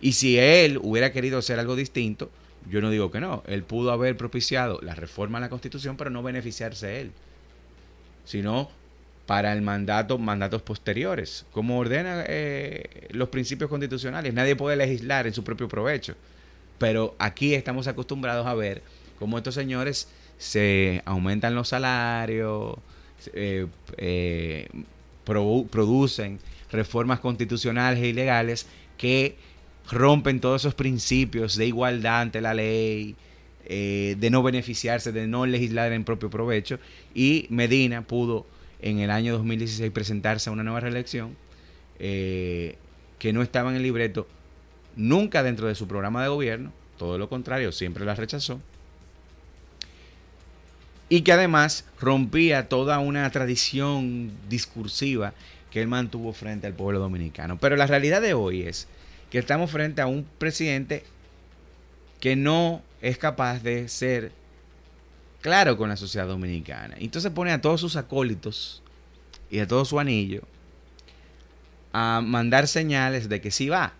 [0.00, 2.30] Y si él hubiera querido hacer algo distinto,
[2.70, 6.10] yo no digo que no, él pudo haber propiciado la reforma a la constitución, pero
[6.10, 7.12] no beneficiarse él,
[8.24, 8.70] sino
[9.26, 14.34] para el mandato, mandatos posteriores, como ordena eh, los principios constitucionales.
[14.34, 16.14] Nadie puede legislar en su propio provecho.
[16.78, 18.82] Pero aquí estamos acostumbrados a ver
[19.18, 22.76] cómo estos señores se aumentan los salarios,
[23.32, 24.68] eh, eh,
[25.24, 26.38] producen
[26.70, 28.66] reformas constitucionales e ilegales
[28.98, 29.36] que
[29.90, 33.16] rompen todos esos principios de igualdad ante la ley,
[33.66, 36.78] de no beneficiarse, de no legislar en propio provecho.
[37.14, 38.46] Y Medina pudo
[38.84, 41.36] en el año 2016 presentarse a una nueva reelección
[41.98, 42.76] eh,
[43.18, 44.26] que no estaba en el libreto
[44.94, 48.60] nunca dentro de su programa de gobierno, todo lo contrario, siempre la rechazó,
[51.08, 55.32] y que además rompía toda una tradición discursiva
[55.70, 57.58] que él mantuvo frente al pueblo dominicano.
[57.58, 58.86] Pero la realidad de hoy es
[59.30, 61.04] que estamos frente a un presidente
[62.20, 64.32] que no es capaz de ser
[65.40, 66.96] claro con la sociedad dominicana.
[66.98, 68.82] Entonces pone a todos sus acólitos
[69.50, 70.42] y a todo su anillo
[71.92, 73.92] a mandar señales de que sí va.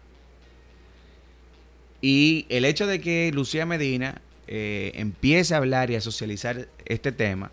[2.00, 7.12] Y el hecho de que Lucía Medina eh, empiece a hablar y a socializar este
[7.12, 7.50] tema,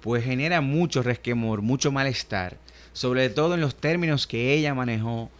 [0.00, 2.58] pues genera mucho resquemor, mucho malestar,
[2.92, 5.30] sobre todo en los términos que ella manejó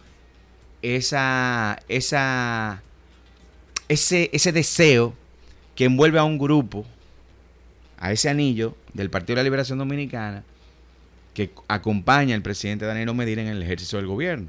[0.85, 2.83] esa, esa,
[3.87, 5.15] ese, ese deseo
[5.75, 6.85] que envuelve a un grupo
[7.97, 10.43] a ese anillo del Partido de la Liberación Dominicana
[11.33, 14.47] que acompaña al presidente Danilo Medina en el ejercicio del gobierno.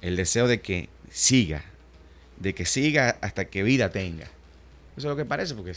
[0.00, 1.62] El deseo de que siga,
[2.38, 4.24] de que siga hasta que vida tenga.
[4.24, 4.30] Eso
[4.96, 5.74] es lo que parece, porque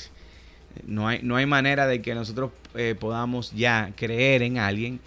[0.86, 5.00] no hay, no hay manera de que nosotros eh, podamos ya creer en alguien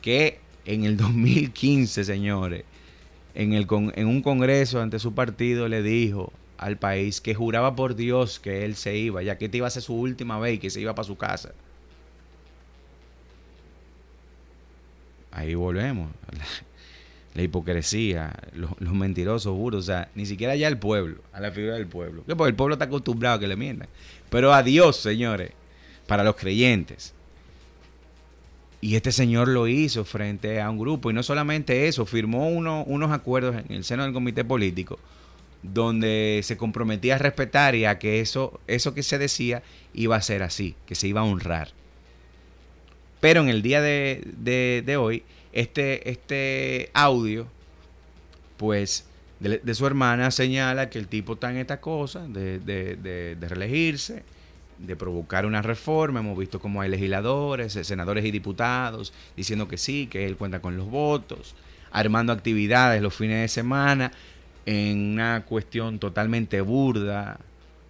[0.00, 2.64] que en el 2015, señores,
[3.34, 7.96] en, el, en un congreso ante su partido le dijo al país que juraba por
[7.96, 10.58] Dios que él se iba, ya que esta iba a ser su última vez y
[10.58, 11.52] que se iba para su casa.
[15.32, 16.10] Ahí volvemos.
[17.32, 21.74] La, hipocresía, los, mentirosos juros, o sea, ni siquiera ya el pueblo, a la figura
[21.74, 22.24] del pueblo.
[22.26, 23.88] Porque el pueblo está acostumbrado a que le mientan.
[24.30, 25.52] Pero a Dios, señores,
[26.08, 27.14] para los creyentes,
[28.80, 31.10] Y este señor lo hizo frente a un grupo.
[31.10, 34.98] Y no solamente eso, firmó uno- unos acuerdos en el seno del comité político
[35.62, 39.62] donde se comprometía a respetar y a que eso, eso que se decía
[39.92, 41.68] iba a ser así, que se iba a honrar.
[43.20, 45.22] Pero en el día de, de- hoy,
[45.52, 47.46] este, este audio,
[48.56, 49.04] pues,
[49.40, 54.22] de, su hermana señala que el tipo está en esta cosa de- de reelegirse,
[54.86, 56.20] de provocar una reforma.
[56.20, 60.76] Hemos visto cómo hay legisladores, senadores y diputados diciendo que sí, que él cuenta con
[60.76, 61.54] los votos,
[61.90, 64.12] armando actividades los fines de semana
[64.66, 67.38] en una cuestión totalmente burda,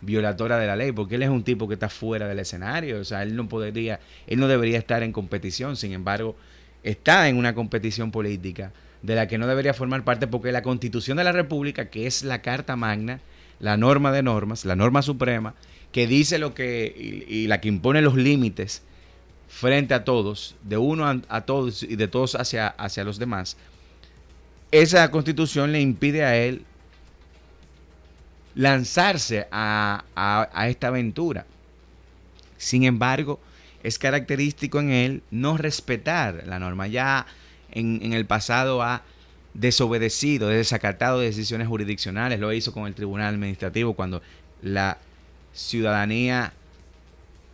[0.01, 3.05] violatora de la ley, porque él es un tipo que está fuera del escenario, o
[3.05, 6.36] sea, él no podría, él no debería estar en competición, sin embargo,
[6.82, 8.72] está en una competición política
[9.03, 12.22] de la que no debería formar parte porque la Constitución de la República, que es
[12.22, 13.20] la Carta Magna,
[13.59, 15.55] la norma de normas, la norma suprema,
[15.93, 18.82] que dice lo que y, la que impone los límites
[19.49, 23.57] frente a todos, de uno a, todos y de todos hacia, hacia los demás,
[24.70, 26.64] esa constitución le impide a él
[28.55, 31.47] lanzarse a, a- a esta aventura.
[32.57, 33.41] Sin embargo,
[33.82, 36.86] es característico en él no respetar la norma.
[36.86, 37.26] Ya
[37.70, 39.03] en, en el pasado ha
[39.55, 42.38] desobedecido, desacatado decisiones jurisdiccionales.
[42.38, 44.22] Lo hizo con el Tribunal Administrativo cuando
[44.62, 44.99] la
[45.53, 46.53] ciudadanía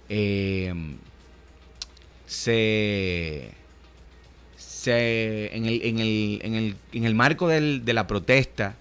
[0.08, 0.72] eh,
[2.26, 3.50] se,
[4.56, 8.74] se en, el, en, el, en, el, en el marco del- de la protesta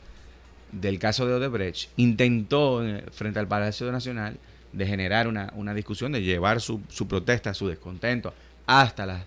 [0.71, 4.37] del caso de Odebrecht, intentó eh, frente al Palacio Nacional
[4.73, 8.33] de generar una, una discusión, de llevar su, su protesta, su descontento
[8.65, 9.23] hasta las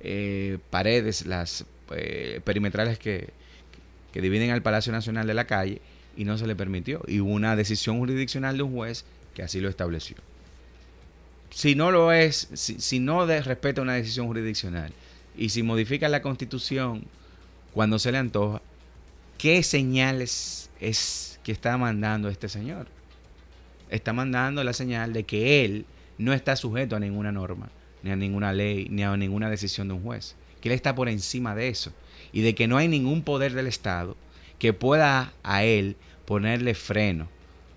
[0.00, 1.64] eh, paredes, las
[2.44, 3.30] perimetrales que,
[4.12, 5.80] que dividen al Palacio Nacional de la calle
[6.16, 7.02] y no se le permitió.
[7.06, 9.04] Y hubo una decisión jurisdiccional de un juez
[9.34, 10.16] que así lo estableció.
[11.50, 14.92] Si no lo es, si, no respeta una decisión jurisdiccional
[15.36, 17.04] y si modifica la constitución
[17.74, 18.62] cuando se le antoja,
[19.36, 22.86] ¿qué señales es que está mandando este señor?
[23.90, 25.84] Está mandando la señal de que él
[26.16, 27.68] no está sujeto a ninguna norma,
[28.02, 30.36] ni a ninguna ley, ni a ninguna decisión de un juez.
[30.62, 31.92] Que él está por encima de eso.
[32.32, 34.16] Y de que no hay ningún poder del Estado
[34.58, 37.28] que pueda a él ponerle freno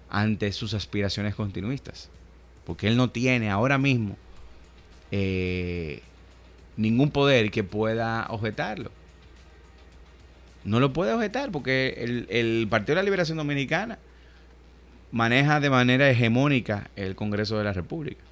[0.09, 2.09] ante sus aspiraciones continuistas.
[2.65, 4.17] Porque él no tiene ahora mismo
[5.11, 6.01] eh,
[6.77, 8.91] ningún poder que pueda objetarlo.
[10.63, 13.99] No lo puede objetar porque el, Partido de la Liberación Dominicana
[15.11, 18.23] maneja de manera hegemónica el Congreso de la República.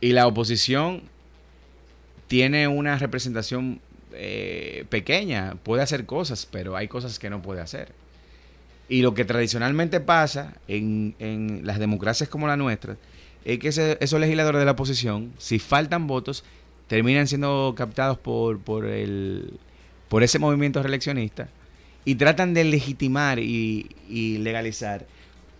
[0.00, 1.02] Y la oposición
[2.28, 3.80] tiene una representación
[4.12, 7.92] eh, pequeña, puede hacer cosas, pero hay cosas que no puede hacer.
[8.88, 12.96] Y lo que tradicionalmente pasa en, en las democracias como la nuestra
[13.44, 13.68] es que
[14.00, 16.44] esos legisladores de la oposición, si faltan votos,
[16.88, 19.54] terminan siendo captados por, por, el,
[20.08, 21.48] por ese movimiento reeleccionista
[22.04, 25.06] y tratan de legitimar y, y legalizar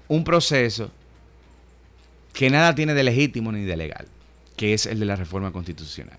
[0.08, 0.90] un proceso
[2.32, 4.06] que nada tiene de legítimo ni de legal,
[4.56, 6.18] que es el de la reforma constitucional.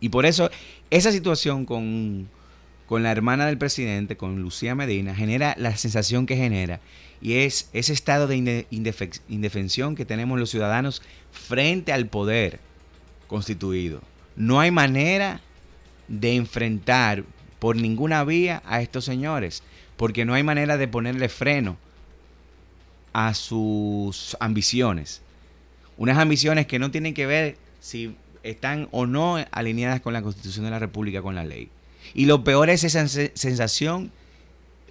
[0.00, 0.50] Y por eso
[0.90, 2.28] esa situación con,
[2.92, 6.78] con la hermana del presidente, con Lucía Medina, genera la sensación que genera.
[7.22, 12.60] Y es ese estado de inde- indefe- indefensión que tenemos los ciudadanos frente al poder
[13.28, 14.02] constituido.
[14.36, 15.40] No hay manera
[16.06, 17.24] de enfrentar
[17.58, 19.62] por ninguna vía a estos señores,
[19.96, 21.78] porque no hay manera de ponerle freno
[23.14, 25.22] a sus ambiciones.
[25.96, 30.66] Unas ambiciones que no tienen que ver si están o no alineadas con la Constitución
[30.66, 31.70] de la República, con la ley.
[32.14, 34.10] Y lo peor es esa se- sensación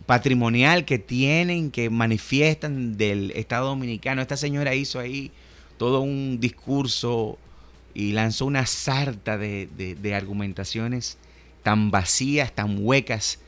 [0.05, 4.21] patrimonial que tienen, que manifiestan del Estado Dominicano.
[4.21, 5.31] Esta señora hizo ahí
[5.77, 7.37] todo un discurso
[7.93, 11.17] y lanzó una sarta de, de- de argumentaciones
[11.63, 13.39] tan vacías, tan huecas,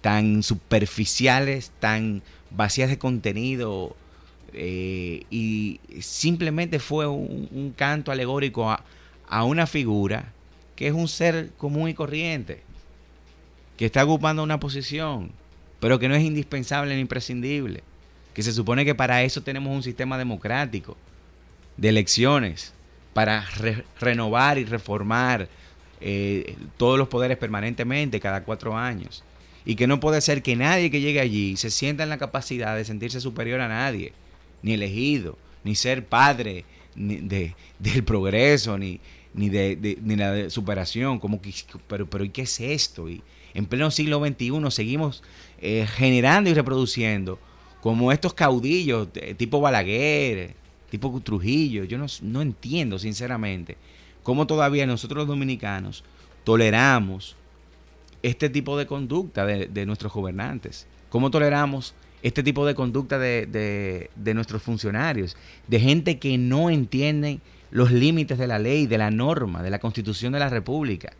[0.00, 3.96] tan superficiales, tan vacías de contenido.
[4.54, 8.84] eh, y simplemente fue un, un canto alegórico a,
[9.26, 10.32] a una figura
[10.76, 12.62] que es un ser común y corriente,
[13.76, 15.30] que está ocupando una posición,
[15.80, 17.82] pero que no es indispensable ni imprescindible,
[18.34, 20.96] que se supone que para eso tenemos un sistema democrático
[21.76, 22.72] de elecciones,
[23.12, 25.46] para re- renovar y reformar
[26.00, 29.22] eh, todos los poderes permanentemente cada cuatro años.
[29.66, 32.74] Y que no puede ser que nadie que llegue allí se sienta en la capacidad
[32.74, 34.12] de sentirse superior a nadie,
[34.62, 36.64] ni elegido, ni ser padre
[36.94, 38.98] de, del progreso, ni,
[39.34, 41.18] ni de, de- ni la superación.
[41.20, 41.52] Como que,
[41.86, 43.10] pero, pero ¿y qué es esto?
[43.10, 43.22] Y
[43.54, 45.22] en pleno siglo XXI seguimos
[45.60, 47.38] eh, generando y reproduciendo
[47.82, 50.54] como estos caudillos, eh, tipo Balaguer,
[50.88, 51.84] tipo Trujillo.
[51.84, 53.76] Yo no, entiendo, sinceramente,
[54.22, 56.04] cómo todavía nosotros los dominicanos
[56.44, 57.36] toleramos
[58.22, 64.34] este tipo de conducta de, nuestros gobernantes, cómo toleramos este tipo de conducta de, de,
[64.34, 65.36] nuestros funcionarios,
[65.66, 67.40] de gente que no entiende
[67.72, 71.14] los límites de la ley, de la norma, de la constitución de la República,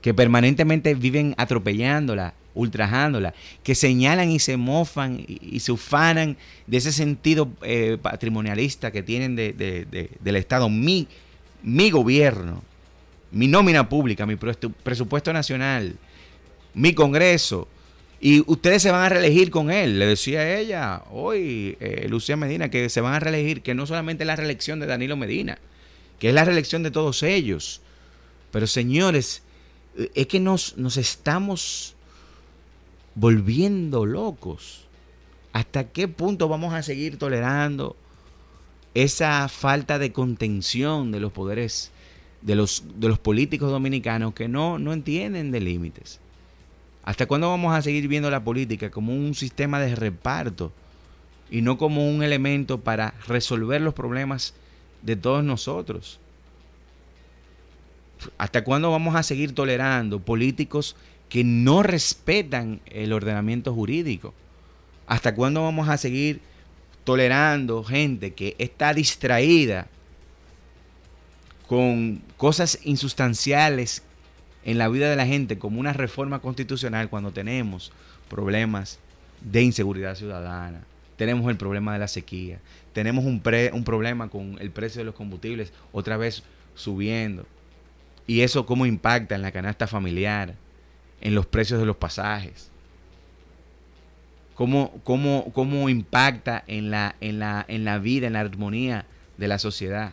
[0.00, 6.36] que permanentemente viven atropellándola, ultrajándola, que señalan y se mofan y, se ufanan
[6.66, 10.68] de ese sentido eh, patrimonialista que tienen del Estado.
[10.68, 11.06] Mi,
[11.62, 12.62] mi gobierno,
[13.30, 15.96] mi nómina pública, mi presupuesto nacional,
[16.74, 17.68] mi Congreso,
[18.20, 19.98] y ustedes se van a reelegir con él.
[19.98, 24.24] Le decía ella hoy, eh, Lucía Medina, que se van a reelegir, que no solamente
[24.24, 25.58] es la reelección de Danilo Medina,
[26.18, 27.80] que es la reelección de todos ellos.
[28.52, 29.42] Pero señores,
[29.96, 31.94] es que nos, nos estamos
[33.14, 34.86] volviendo locos.
[35.52, 37.96] ¿Hasta qué punto vamos a seguir tolerando
[38.94, 41.90] esa falta de contención de los poderes
[42.42, 46.20] de los, de los políticos dominicanos que no, no entienden de límites?
[47.02, 50.72] ¿Hasta cuándo vamos a seguir viendo la política como un sistema de reparto
[51.50, 54.54] y no como un elemento para resolver los problemas
[55.02, 56.20] de todos nosotros?
[58.38, 60.96] ¿Hasta cuándo vamos a seguir tolerando políticos
[61.28, 64.34] que no respetan el ordenamiento jurídico?
[65.06, 66.40] ¿Hasta cuándo vamos a seguir
[67.04, 69.86] tolerando gente que está distraída
[71.66, 74.02] con cosas insustanciales
[74.64, 77.92] en la vida de la gente como una reforma constitucional cuando tenemos
[78.28, 78.98] problemas
[79.40, 80.82] de inseguridad ciudadana,
[81.16, 82.60] tenemos el problema de la sequía,
[82.92, 86.42] tenemos un, problema con el precio de los combustibles otra vez
[86.74, 87.46] subiendo.
[88.30, 90.54] Y eso cómo impacta en la canasta familiar,
[91.20, 92.70] en los precios de los pasajes.
[94.54, 99.04] Cómo, cómo, cómo impacta en la, en, la, en la vida, en la armonía
[99.36, 100.12] de la sociedad.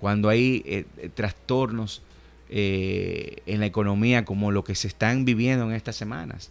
[0.00, 2.02] Cuando hay eh, eh, trastornos
[2.50, 6.50] eh, en la economía como lo que se están viviendo en estas semanas.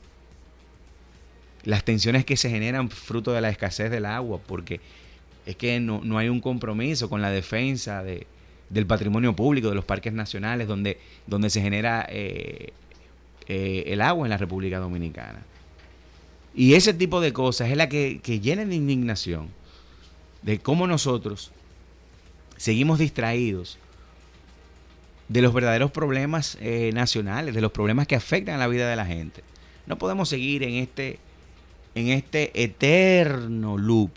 [1.66, 4.82] Las tensiones que se generan fruto de la escasez del agua, porque
[5.46, 8.26] es que no, no hay un compromiso con la defensa de,
[8.70, 12.74] del patrimonio público, de los parques nacionales, donde, donde se genera eh,
[13.48, 15.44] eh, el agua en la República Dominicana.
[16.54, 19.50] Y ese tipo de cosas es la que, que llena de indignación
[20.42, 21.52] de cómo nosotros
[22.58, 23.78] seguimos distraídos
[25.28, 28.96] de los verdaderos problemas eh, nacionales, de los problemas que afectan a la vida de
[28.96, 29.44] la gente.
[29.88, 31.20] No podemos seguir en este,
[31.96, 34.12] en este eterno loop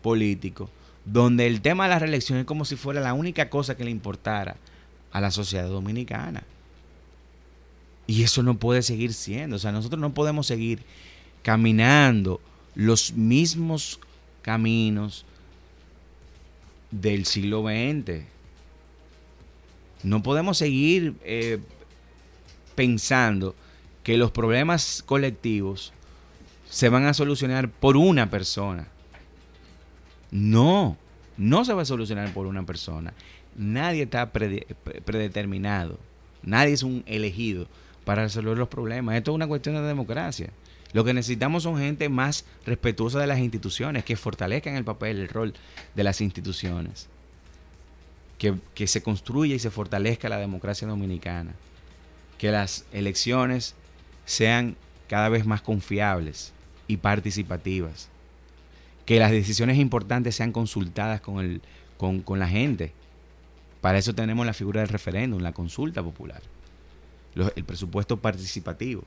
[0.00, 0.70] político,
[1.04, 3.90] donde el tema de la reelección es como si fuera la única cosa que le
[3.90, 4.56] importara
[5.10, 6.44] a la sociedad dominicana.
[8.06, 9.56] Y eso no puede seguir siendo.
[9.56, 10.82] O sea, nosotros no podemos seguir
[11.42, 12.40] caminando
[12.74, 14.00] los mismos
[14.42, 15.24] caminos
[16.90, 18.24] del siglo XX.
[20.02, 21.58] No podemos seguir eh,
[22.74, 23.54] pensando
[24.02, 25.92] que los problemas colectivos
[26.68, 28.88] se van a solucionar por una persona.
[30.32, 30.96] No,
[31.36, 33.14] no se va a solucionar por una persona.
[33.56, 36.00] Nadie está predeterminado.
[36.42, 37.68] Nadie es un elegido
[38.04, 39.14] para resolver los problemas.
[39.14, 40.50] Esto es una cuestión de democracia.
[40.92, 45.28] Lo que necesitamos son gente más respetuosa de las instituciones, que fortalezcan el papel, el
[45.28, 45.54] rol
[45.94, 47.08] de las instituciones
[48.74, 51.52] que, se construya y se fortalezca la democracia dominicana,
[52.38, 53.74] que las elecciones
[54.24, 54.76] sean
[55.08, 56.52] cada vez más confiables
[56.88, 58.08] y participativas,
[59.04, 61.60] que las decisiones importantes sean consultadas con, el,
[61.96, 62.92] con, la gente.
[63.80, 66.40] Para eso tenemos la figura del referéndum, la consulta popular,
[67.56, 69.04] el presupuesto participativo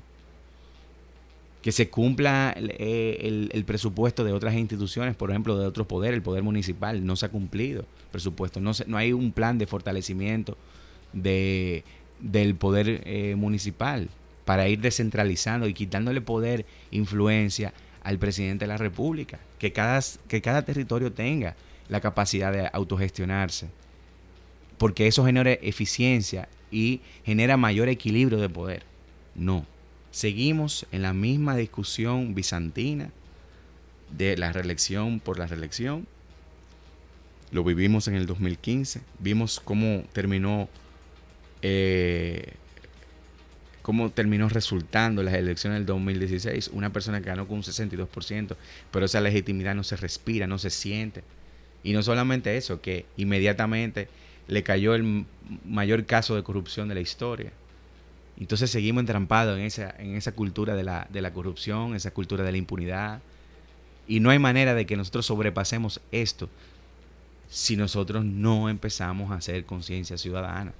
[1.65, 6.21] que se cumpla eh, el, presupuesto de otras instituciones, por ejemplo, de otros poderes, el
[6.21, 10.59] poder municipal, no se ha cumplido presupuesto, no, no hay un plan de fortalecimiento
[11.11, 11.83] de,
[12.19, 14.09] del poder eh, municipal
[14.45, 17.73] para ir descentralizando y quitándole poder, influencia
[18.05, 19.99] al presidente de la República, que cada,
[20.29, 21.57] que cada territorio tenga
[21.89, 23.67] la capacidad de autogestionarse,
[24.77, 28.83] porque eso genera eficiencia y genera mayor equilibrio de poder.
[29.35, 29.65] No,
[30.15, 33.11] Seguimos en la misma discusión bizantina
[34.17, 36.07] de la reelección por la reelección.
[37.51, 39.01] Lo vivimos en el 2015.
[39.19, 40.69] Vimos cómo terminó,
[41.61, 42.53] eh,
[43.85, 46.71] cómo terminó resultando las elecciones del 2016.
[46.73, 48.55] Una persona que ganó con un 62%,
[48.89, 51.23] pero esa legitimidad no se respira, no se siente.
[51.83, 54.07] Y no solamente eso, que inmediatamente
[54.47, 55.25] le cayó el
[55.65, 57.51] mayor caso de corrupción de la historia
[58.39, 62.43] entonces seguimos entrampados en esa, en esa cultura de la, de la corrupción, esa cultura
[62.43, 63.21] de la impunidad.
[64.07, 66.49] Y no hay manera de que nosotros sobrepasemos esto
[67.47, 70.73] si nosotros no empezamos a hacer conciencia ciudadana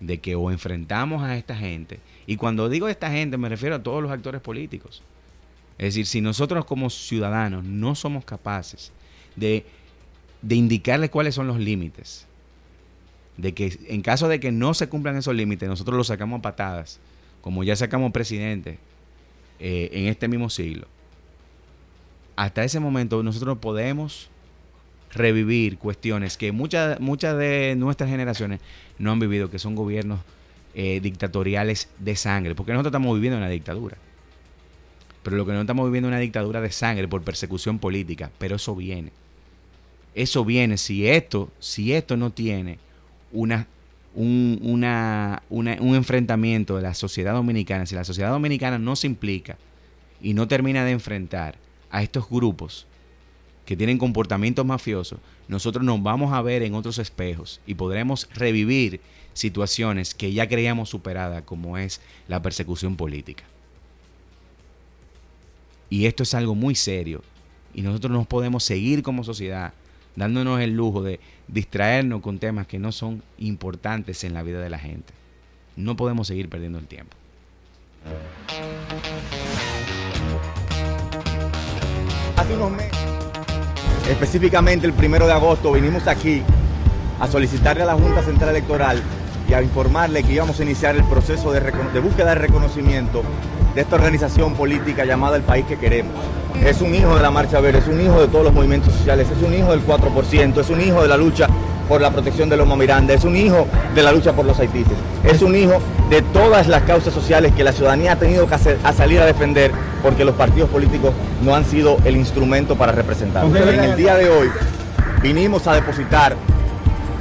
[0.00, 3.82] de que o enfrentamos a esta gente, y cuando digo esta gente me refiero a
[3.82, 5.02] todos los actores políticos.
[5.78, 8.92] Es decir, si nosotros como ciudadanos no somos capaces
[9.36, 9.64] de,
[10.42, 12.26] de indicarles cuáles son los límites,
[13.38, 16.42] de que en caso de que no se cumplan esos límites, nosotros los sacamos a
[16.42, 17.00] patadas,
[17.40, 18.78] como ya sacamos presidente
[19.58, 20.86] eh, en este mismo siglo,
[22.36, 24.28] hasta ese momento nosotros podemos
[25.12, 28.60] revivir cuestiones que muchas, muchas de nuestras generaciones
[28.98, 30.20] no han vivido, que son gobiernos
[30.74, 33.96] eh, dictatoriales de sangre, porque nosotros estamos viviendo una dictadura.
[35.22, 38.56] Pero lo que no estamos viviendo es una dictadura de sangre por persecución política, pero
[38.56, 39.12] eso viene.
[40.14, 42.78] Eso viene si esto, si esto no tiene
[43.32, 43.66] una,
[44.14, 49.58] un, una, un enfrentamiento de la sociedad dominicana, si la sociedad dominicana no se implica
[50.22, 51.56] y no termina de enfrentar
[51.90, 52.86] a estos grupos
[53.64, 59.00] que tienen comportamientos mafiosos, nosotros nos vamos a ver en otros espejos y podremos revivir
[59.32, 63.44] situaciones que ya creíamos superadas, como es la persecución política.
[65.88, 67.22] Y esto es algo muy serio.
[67.74, 69.72] Y nosotros no podemos seguir como sociedad
[70.16, 74.70] dándonos el lujo de distraernos con temas que no son importantes en la vida de
[74.70, 75.12] la gente.
[75.76, 77.16] No podemos seguir perdiendo el tiempo.
[82.36, 82.72] Hace unos
[84.08, 86.42] Específicamente el primero de agosto vinimos aquí
[87.20, 89.02] a solicitarle a la Junta Central Electoral
[89.48, 91.60] y a informarle que íbamos a iniciar el proceso de,
[92.00, 93.22] búsqueda de reconocimiento
[93.74, 96.14] de esta organización política llamada El País que Queremos.
[96.64, 99.26] Es un hijo de la Marcha Verde, es un hijo de todos los movimientos sociales,
[99.30, 101.48] es un hijo del 4%, es un hijo de la lucha
[101.90, 103.66] por la protección de Loma Miranda, es un hijo
[103.96, 104.86] de la lucha por los haitíes,
[105.24, 108.92] es un hijo de todas las causas sociales que la ciudadanía ha tenido que a
[108.92, 111.12] salir a defender porque los partidos políticos
[111.42, 113.44] no han sido el instrumento para representar.
[113.44, 114.48] En el día de hoy
[115.20, 116.36] vinimos a depositar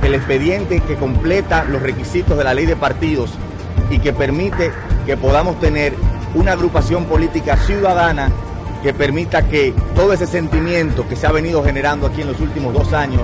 [0.04, 3.32] el expediente que completa los requisitos de la ley de partidos
[3.90, 4.72] y que permite
[5.08, 5.96] que podamos tener
[6.36, 8.30] una agrupación política ciudadana
[8.84, 12.72] que permita que todo ese sentimiento que se ha venido generando aquí en los últimos
[12.72, 13.24] dos años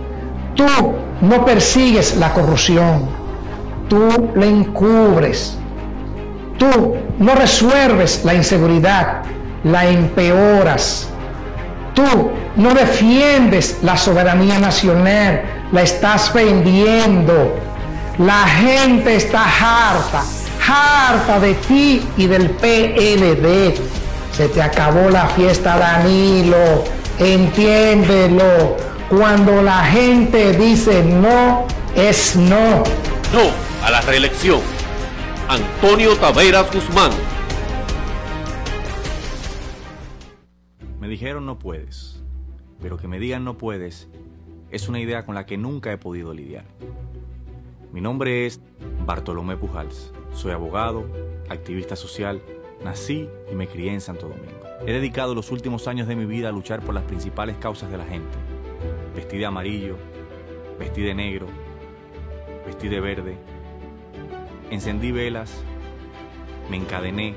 [0.55, 0.67] Tú
[1.21, 3.07] no persigues la corrupción,
[3.87, 5.57] tú la encubres.
[6.57, 9.23] Tú no resuelves la inseguridad,
[9.63, 11.07] la empeoras.
[11.93, 15.41] Tú no defiendes la soberanía nacional,
[15.71, 17.55] la estás vendiendo.
[18.17, 20.23] La gente está harta,
[20.67, 23.75] harta de ti y del PLD.
[24.31, 26.83] Se te acabó la fiesta, Danilo.
[27.19, 28.77] Entiéndelo
[29.11, 32.81] cuando la gente dice no, es no.
[33.33, 33.51] No
[33.83, 34.61] a la reelección.
[35.49, 37.11] Antonio Taveras Guzmán.
[41.01, 42.23] Me dijeron no puedes,
[42.81, 44.07] pero que me digan no puedes
[44.69, 46.63] es una idea con la que nunca he podido lidiar.
[47.91, 48.61] Mi nombre es
[49.05, 50.13] Bartolomé Pujals.
[50.33, 51.05] Soy abogado,
[51.49, 52.41] activista social,
[52.81, 54.61] nací y me crié en Santo Domingo.
[54.87, 57.97] He dedicado los últimos años de mi vida a luchar por las principales causas de
[57.97, 58.50] la gente
[59.15, 59.97] Vestí de amarillo,
[60.79, 61.47] vestí de negro,
[62.65, 63.37] vestí de verde.
[64.69, 65.63] Encendí velas,
[66.69, 67.35] me encadené,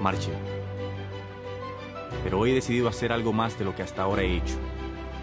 [0.00, 0.32] marché.
[2.24, 4.56] Pero hoy he decidido hacer algo más de lo que hasta ahora he hecho.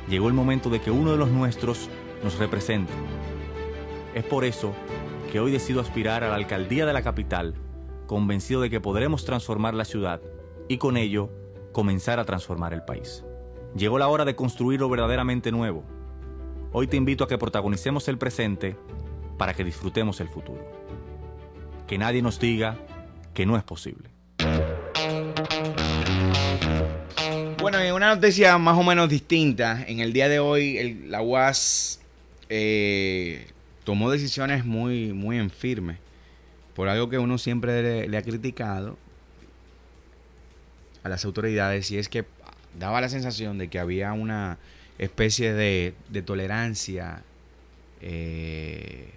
[0.07, 1.89] Llegó el momento de que uno de los nuestros
[2.23, 2.93] nos represente.
[4.13, 4.73] Es por eso
[5.31, 7.53] que hoy decido aspirar a la alcaldía de la capital,
[8.07, 10.21] convencido de que podremos transformar la ciudad
[10.67, 11.29] y con ello
[11.71, 13.23] comenzar a transformar el país.
[13.75, 15.83] Llegó la hora de construir lo verdaderamente nuevo.
[16.71, 18.75] Hoy te invito a que protagonicemos el presente
[19.37, 20.59] para que disfrutemos el futuro.
[21.87, 22.77] Que nadie nos diga
[23.33, 24.09] que no es posible.
[27.61, 31.99] Bueno, en una noticia más o menos distinta, en el día de hoy la UAS
[32.49, 33.47] eh,
[33.83, 35.97] tomó decisiones muy, muy en firme,
[36.73, 38.97] por algo que uno siempre le, le ha criticado
[41.03, 42.25] a las autoridades, y es que
[42.77, 44.57] daba la sensación de que había una
[44.97, 47.23] especie de, de tolerancia
[48.01, 49.13] eh,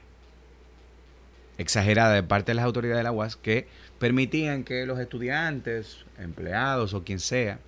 [1.58, 3.66] exagerada de parte de las autoridades de la UAS que
[3.98, 7.58] permitían que los estudiantes, empleados o quien sea,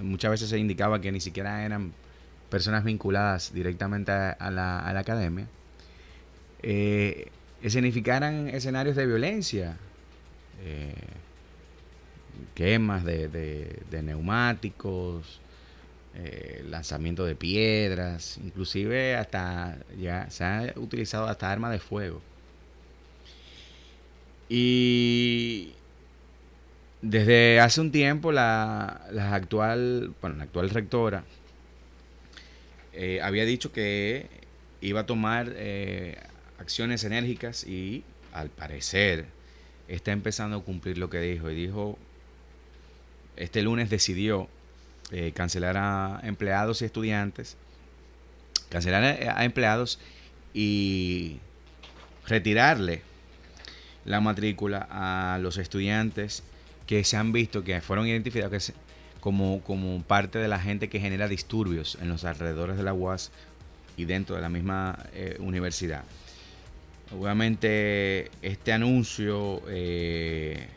[0.00, 1.92] muchas veces se indicaba que ni siquiera eran
[2.50, 5.46] personas vinculadas directamente a, la, a la, academia,
[6.62, 7.28] eh,
[7.62, 9.76] escenificaran escenarios de violencia,
[10.64, 10.94] eh,
[12.54, 15.40] quemas de, de, neumáticos,
[16.14, 22.20] eh, lanzamiento de piedras, inclusive hasta ya se ha utilizado hasta armas de fuego.
[24.48, 25.72] Y
[27.00, 31.24] desde hace un tiempo la, la actual, bueno, la actual rectora
[32.92, 34.26] eh, había dicho que
[34.80, 36.16] iba a tomar eh,
[36.58, 39.26] acciones enérgicas y al parecer
[39.88, 41.50] está empezando a cumplir lo que dijo.
[41.50, 41.98] Y dijo,
[43.42, 44.48] este lunes decidió
[45.10, 47.56] eh, cancelar a empleados y estudiantes,
[48.68, 49.98] cancelar a, empleados
[50.54, 51.38] y
[52.26, 53.02] retirarle
[54.04, 56.44] la matrícula a los estudiantes
[56.86, 58.72] que se han visto, que fueron identificados
[59.20, 63.32] como, como parte de la gente que genera disturbios en los alrededores de la UAS
[63.96, 66.04] y dentro de la misma eh, universidad.
[67.18, 70.68] Obviamente este anuncio eh,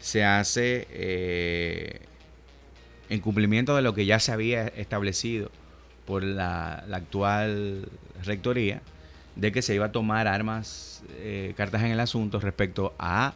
[0.00, 2.00] se hace eh,
[3.08, 5.50] en cumplimiento de lo que ya se había establecido
[6.06, 7.88] por la, actual
[8.24, 8.80] rectoría,
[9.36, 13.34] de que se iba a tomar armas, eh, cartas en el asunto respecto a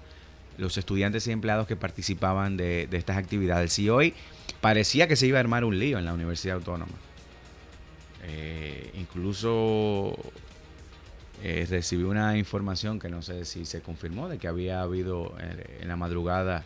[0.59, 3.79] los estudiantes y empleados que participaban de, de, estas actividades.
[3.79, 4.15] Y hoy
[4.61, 6.93] parecía que se iba a armar un lío en la Universidad Autónoma.
[8.25, 10.17] Eh, incluso
[11.43, 15.35] eh, recibí una información que no sé si se confirmó de que había habido
[15.81, 16.65] en la madrugada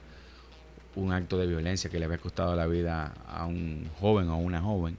[0.95, 4.37] un acto de violencia que le había costado la vida a un joven o a
[4.37, 4.97] una joven.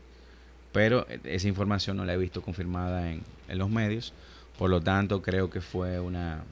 [0.71, 4.13] Pero esa información no la he visto confirmada en, en los medios.
[4.57, 6.43] Por lo tanto, creo que fue una,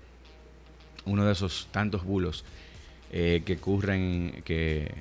[1.05, 2.43] uno de esos tantos bulos
[3.11, 4.91] eh, que ocurren que,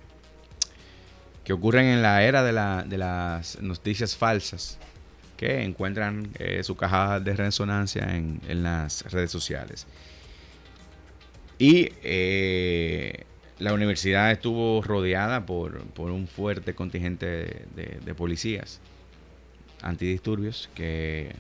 [1.42, 4.78] que ocurren en la era de, la, de las noticias falsas
[5.37, 9.87] que encuentran eh, su caja de resonancia en, en, las redes sociales.
[11.59, 13.24] Y eh,
[13.59, 18.80] la universidad estuvo rodeada por, por un fuerte contingente de, policías
[19.82, 21.35] antidisturbios que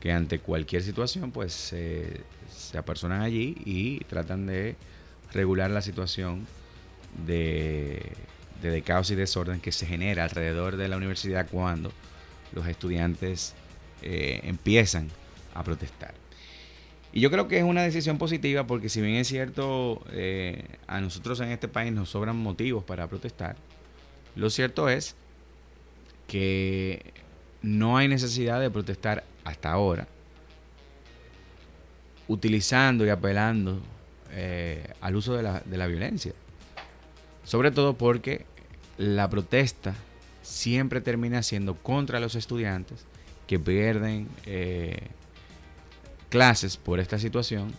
[0.00, 4.76] que ante cualquier situación pues eh, se apersonan allí y tratan de
[5.32, 6.46] regular la situación
[7.26, 8.12] de,
[8.62, 11.92] de, caos y desorden que se genera alrededor de la universidad cuando
[12.52, 13.54] los estudiantes
[14.02, 15.08] eh, empiezan
[15.54, 16.14] a protestar.
[17.12, 21.00] Y yo creo que es una decisión positiva porque si bien es cierto, eh, a
[21.00, 23.56] nosotros en este país nos sobran motivos para protestar,
[24.34, 25.14] lo cierto es
[26.26, 27.12] que
[27.62, 30.08] no hay necesidad de protestar hasta ahora,
[32.26, 33.80] utilizando y apelando
[34.32, 36.32] eh, al uso de la, de la violencia.
[37.44, 38.44] Sobre todo porque
[38.98, 39.94] la protesta
[40.42, 43.06] siempre termina siendo contra los estudiantes
[43.46, 45.08] que pierden eh,
[46.30, 47.72] clases por esta situación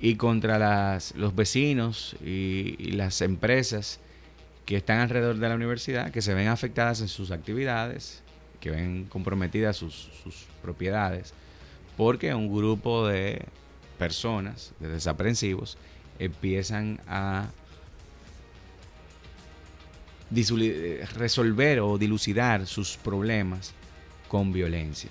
[0.00, 4.00] y contra los vecinos y, y, las empresas
[4.64, 8.22] que están alrededor de la universidad que se ven afectadas en sus actividades
[8.60, 11.32] que ven comprometidas sus, sus propiedades,
[11.96, 13.42] porque un grupo de
[13.98, 15.76] personas, de desaprensivos,
[16.18, 17.48] empiezan a
[20.30, 23.74] resolver o dilucidar sus problemas
[24.28, 25.10] con violencia.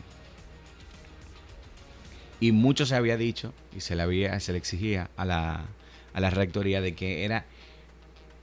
[2.39, 5.65] Y mucho se había dicho y se le, había, se le exigía a la,
[6.13, 7.45] a la rectoría de que era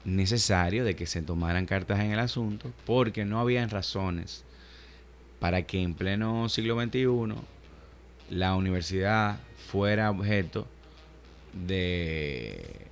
[0.04, 4.44] necesario de que se tomaran cartas en el asunto porque no habían razones
[5.40, 7.34] para que en pleno siglo XXI
[8.30, 10.66] la universidad fuera objeto
[11.52, 12.86] de,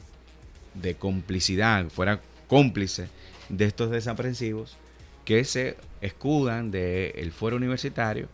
[0.75, 2.21] de complicidad, fuera
[2.55, 3.09] cómplice
[3.49, 4.77] de estos desaprensivos
[5.25, 8.29] que se escudan del de fuero universitario,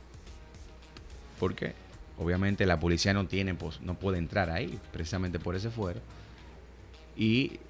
[1.38, 1.72] porque
[2.18, 6.00] obviamente la policía no tiene, pues, no puede entrar ahí, precisamente por ese fuero,
[7.16, 7.60] y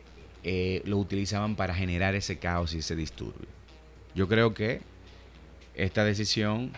[0.42, 3.46] eh, lo utilizaban para generar ese caos y ese disturbio.
[4.16, 4.80] Yo creo que
[5.76, 6.72] esta decisión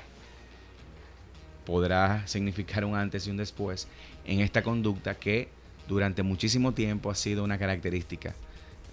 [1.64, 3.88] podrá significar un antes y un después
[4.26, 5.48] en esta conducta que
[5.88, 8.34] durante muchísimo tiempo ha sido una característica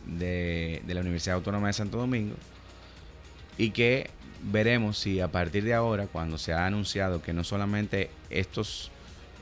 [0.06, 2.36] de, la Universidad Autónoma de Santo Domingo
[3.58, 4.10] y que
[4.44, 8.92] veremos si a partir de ahora, cuando se ha anunciado que no solamente estos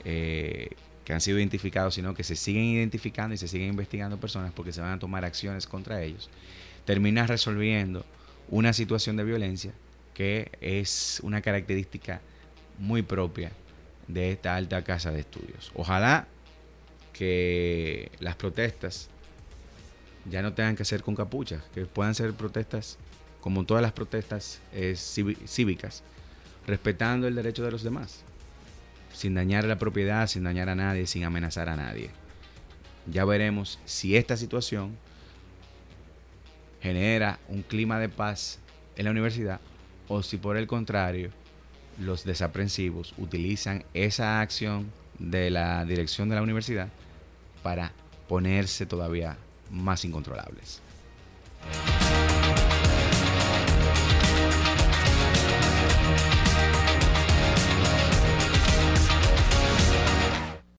[0.05, 0.70] eh,
[1.05, 4.74] que han sido identificados, sino que se siguen identificando y se siguen investigando personas porque
[4.74, 6.30] se van a tomar acciones contra ellos,
[6.86, 8.05] termina resolviendo
[8.49, 9.72] una situación de violencia
[10.14, 12.22] que es una característica
[12.80, 13.51] muy propia
[14.08, 15.72] de esta alta casa de estudios.
[15.76, 16.28] Ojalá
[17.14, 19.10] que las protestas
[20.30, 22.97] ya no tengan que ser con capuchas, que puedan ser protestas
[23.41, 26.03] como todas las protestas eh, cívicas,
[26.65, 28.23] respetando el derecho de los demás,
[29.13, 32.09] sin dañar la propiedad, sin dañar a nadie, sin amenazar a nadie.
[33.09, 34.97] Ya veremos si esta situación
[36.82, 38.59] genera un clima de paz
[38.97, 39.61] en la universidad
[40.07, 41.32] o si por el contrario
[41.99, 46.89] los desaprensivos utilizan esa acción de la dirección de la universidad
[47.63, 47.93] para
[48.28, 49.38] ponerse todavía
[49.72, 50.82] más incontrolables.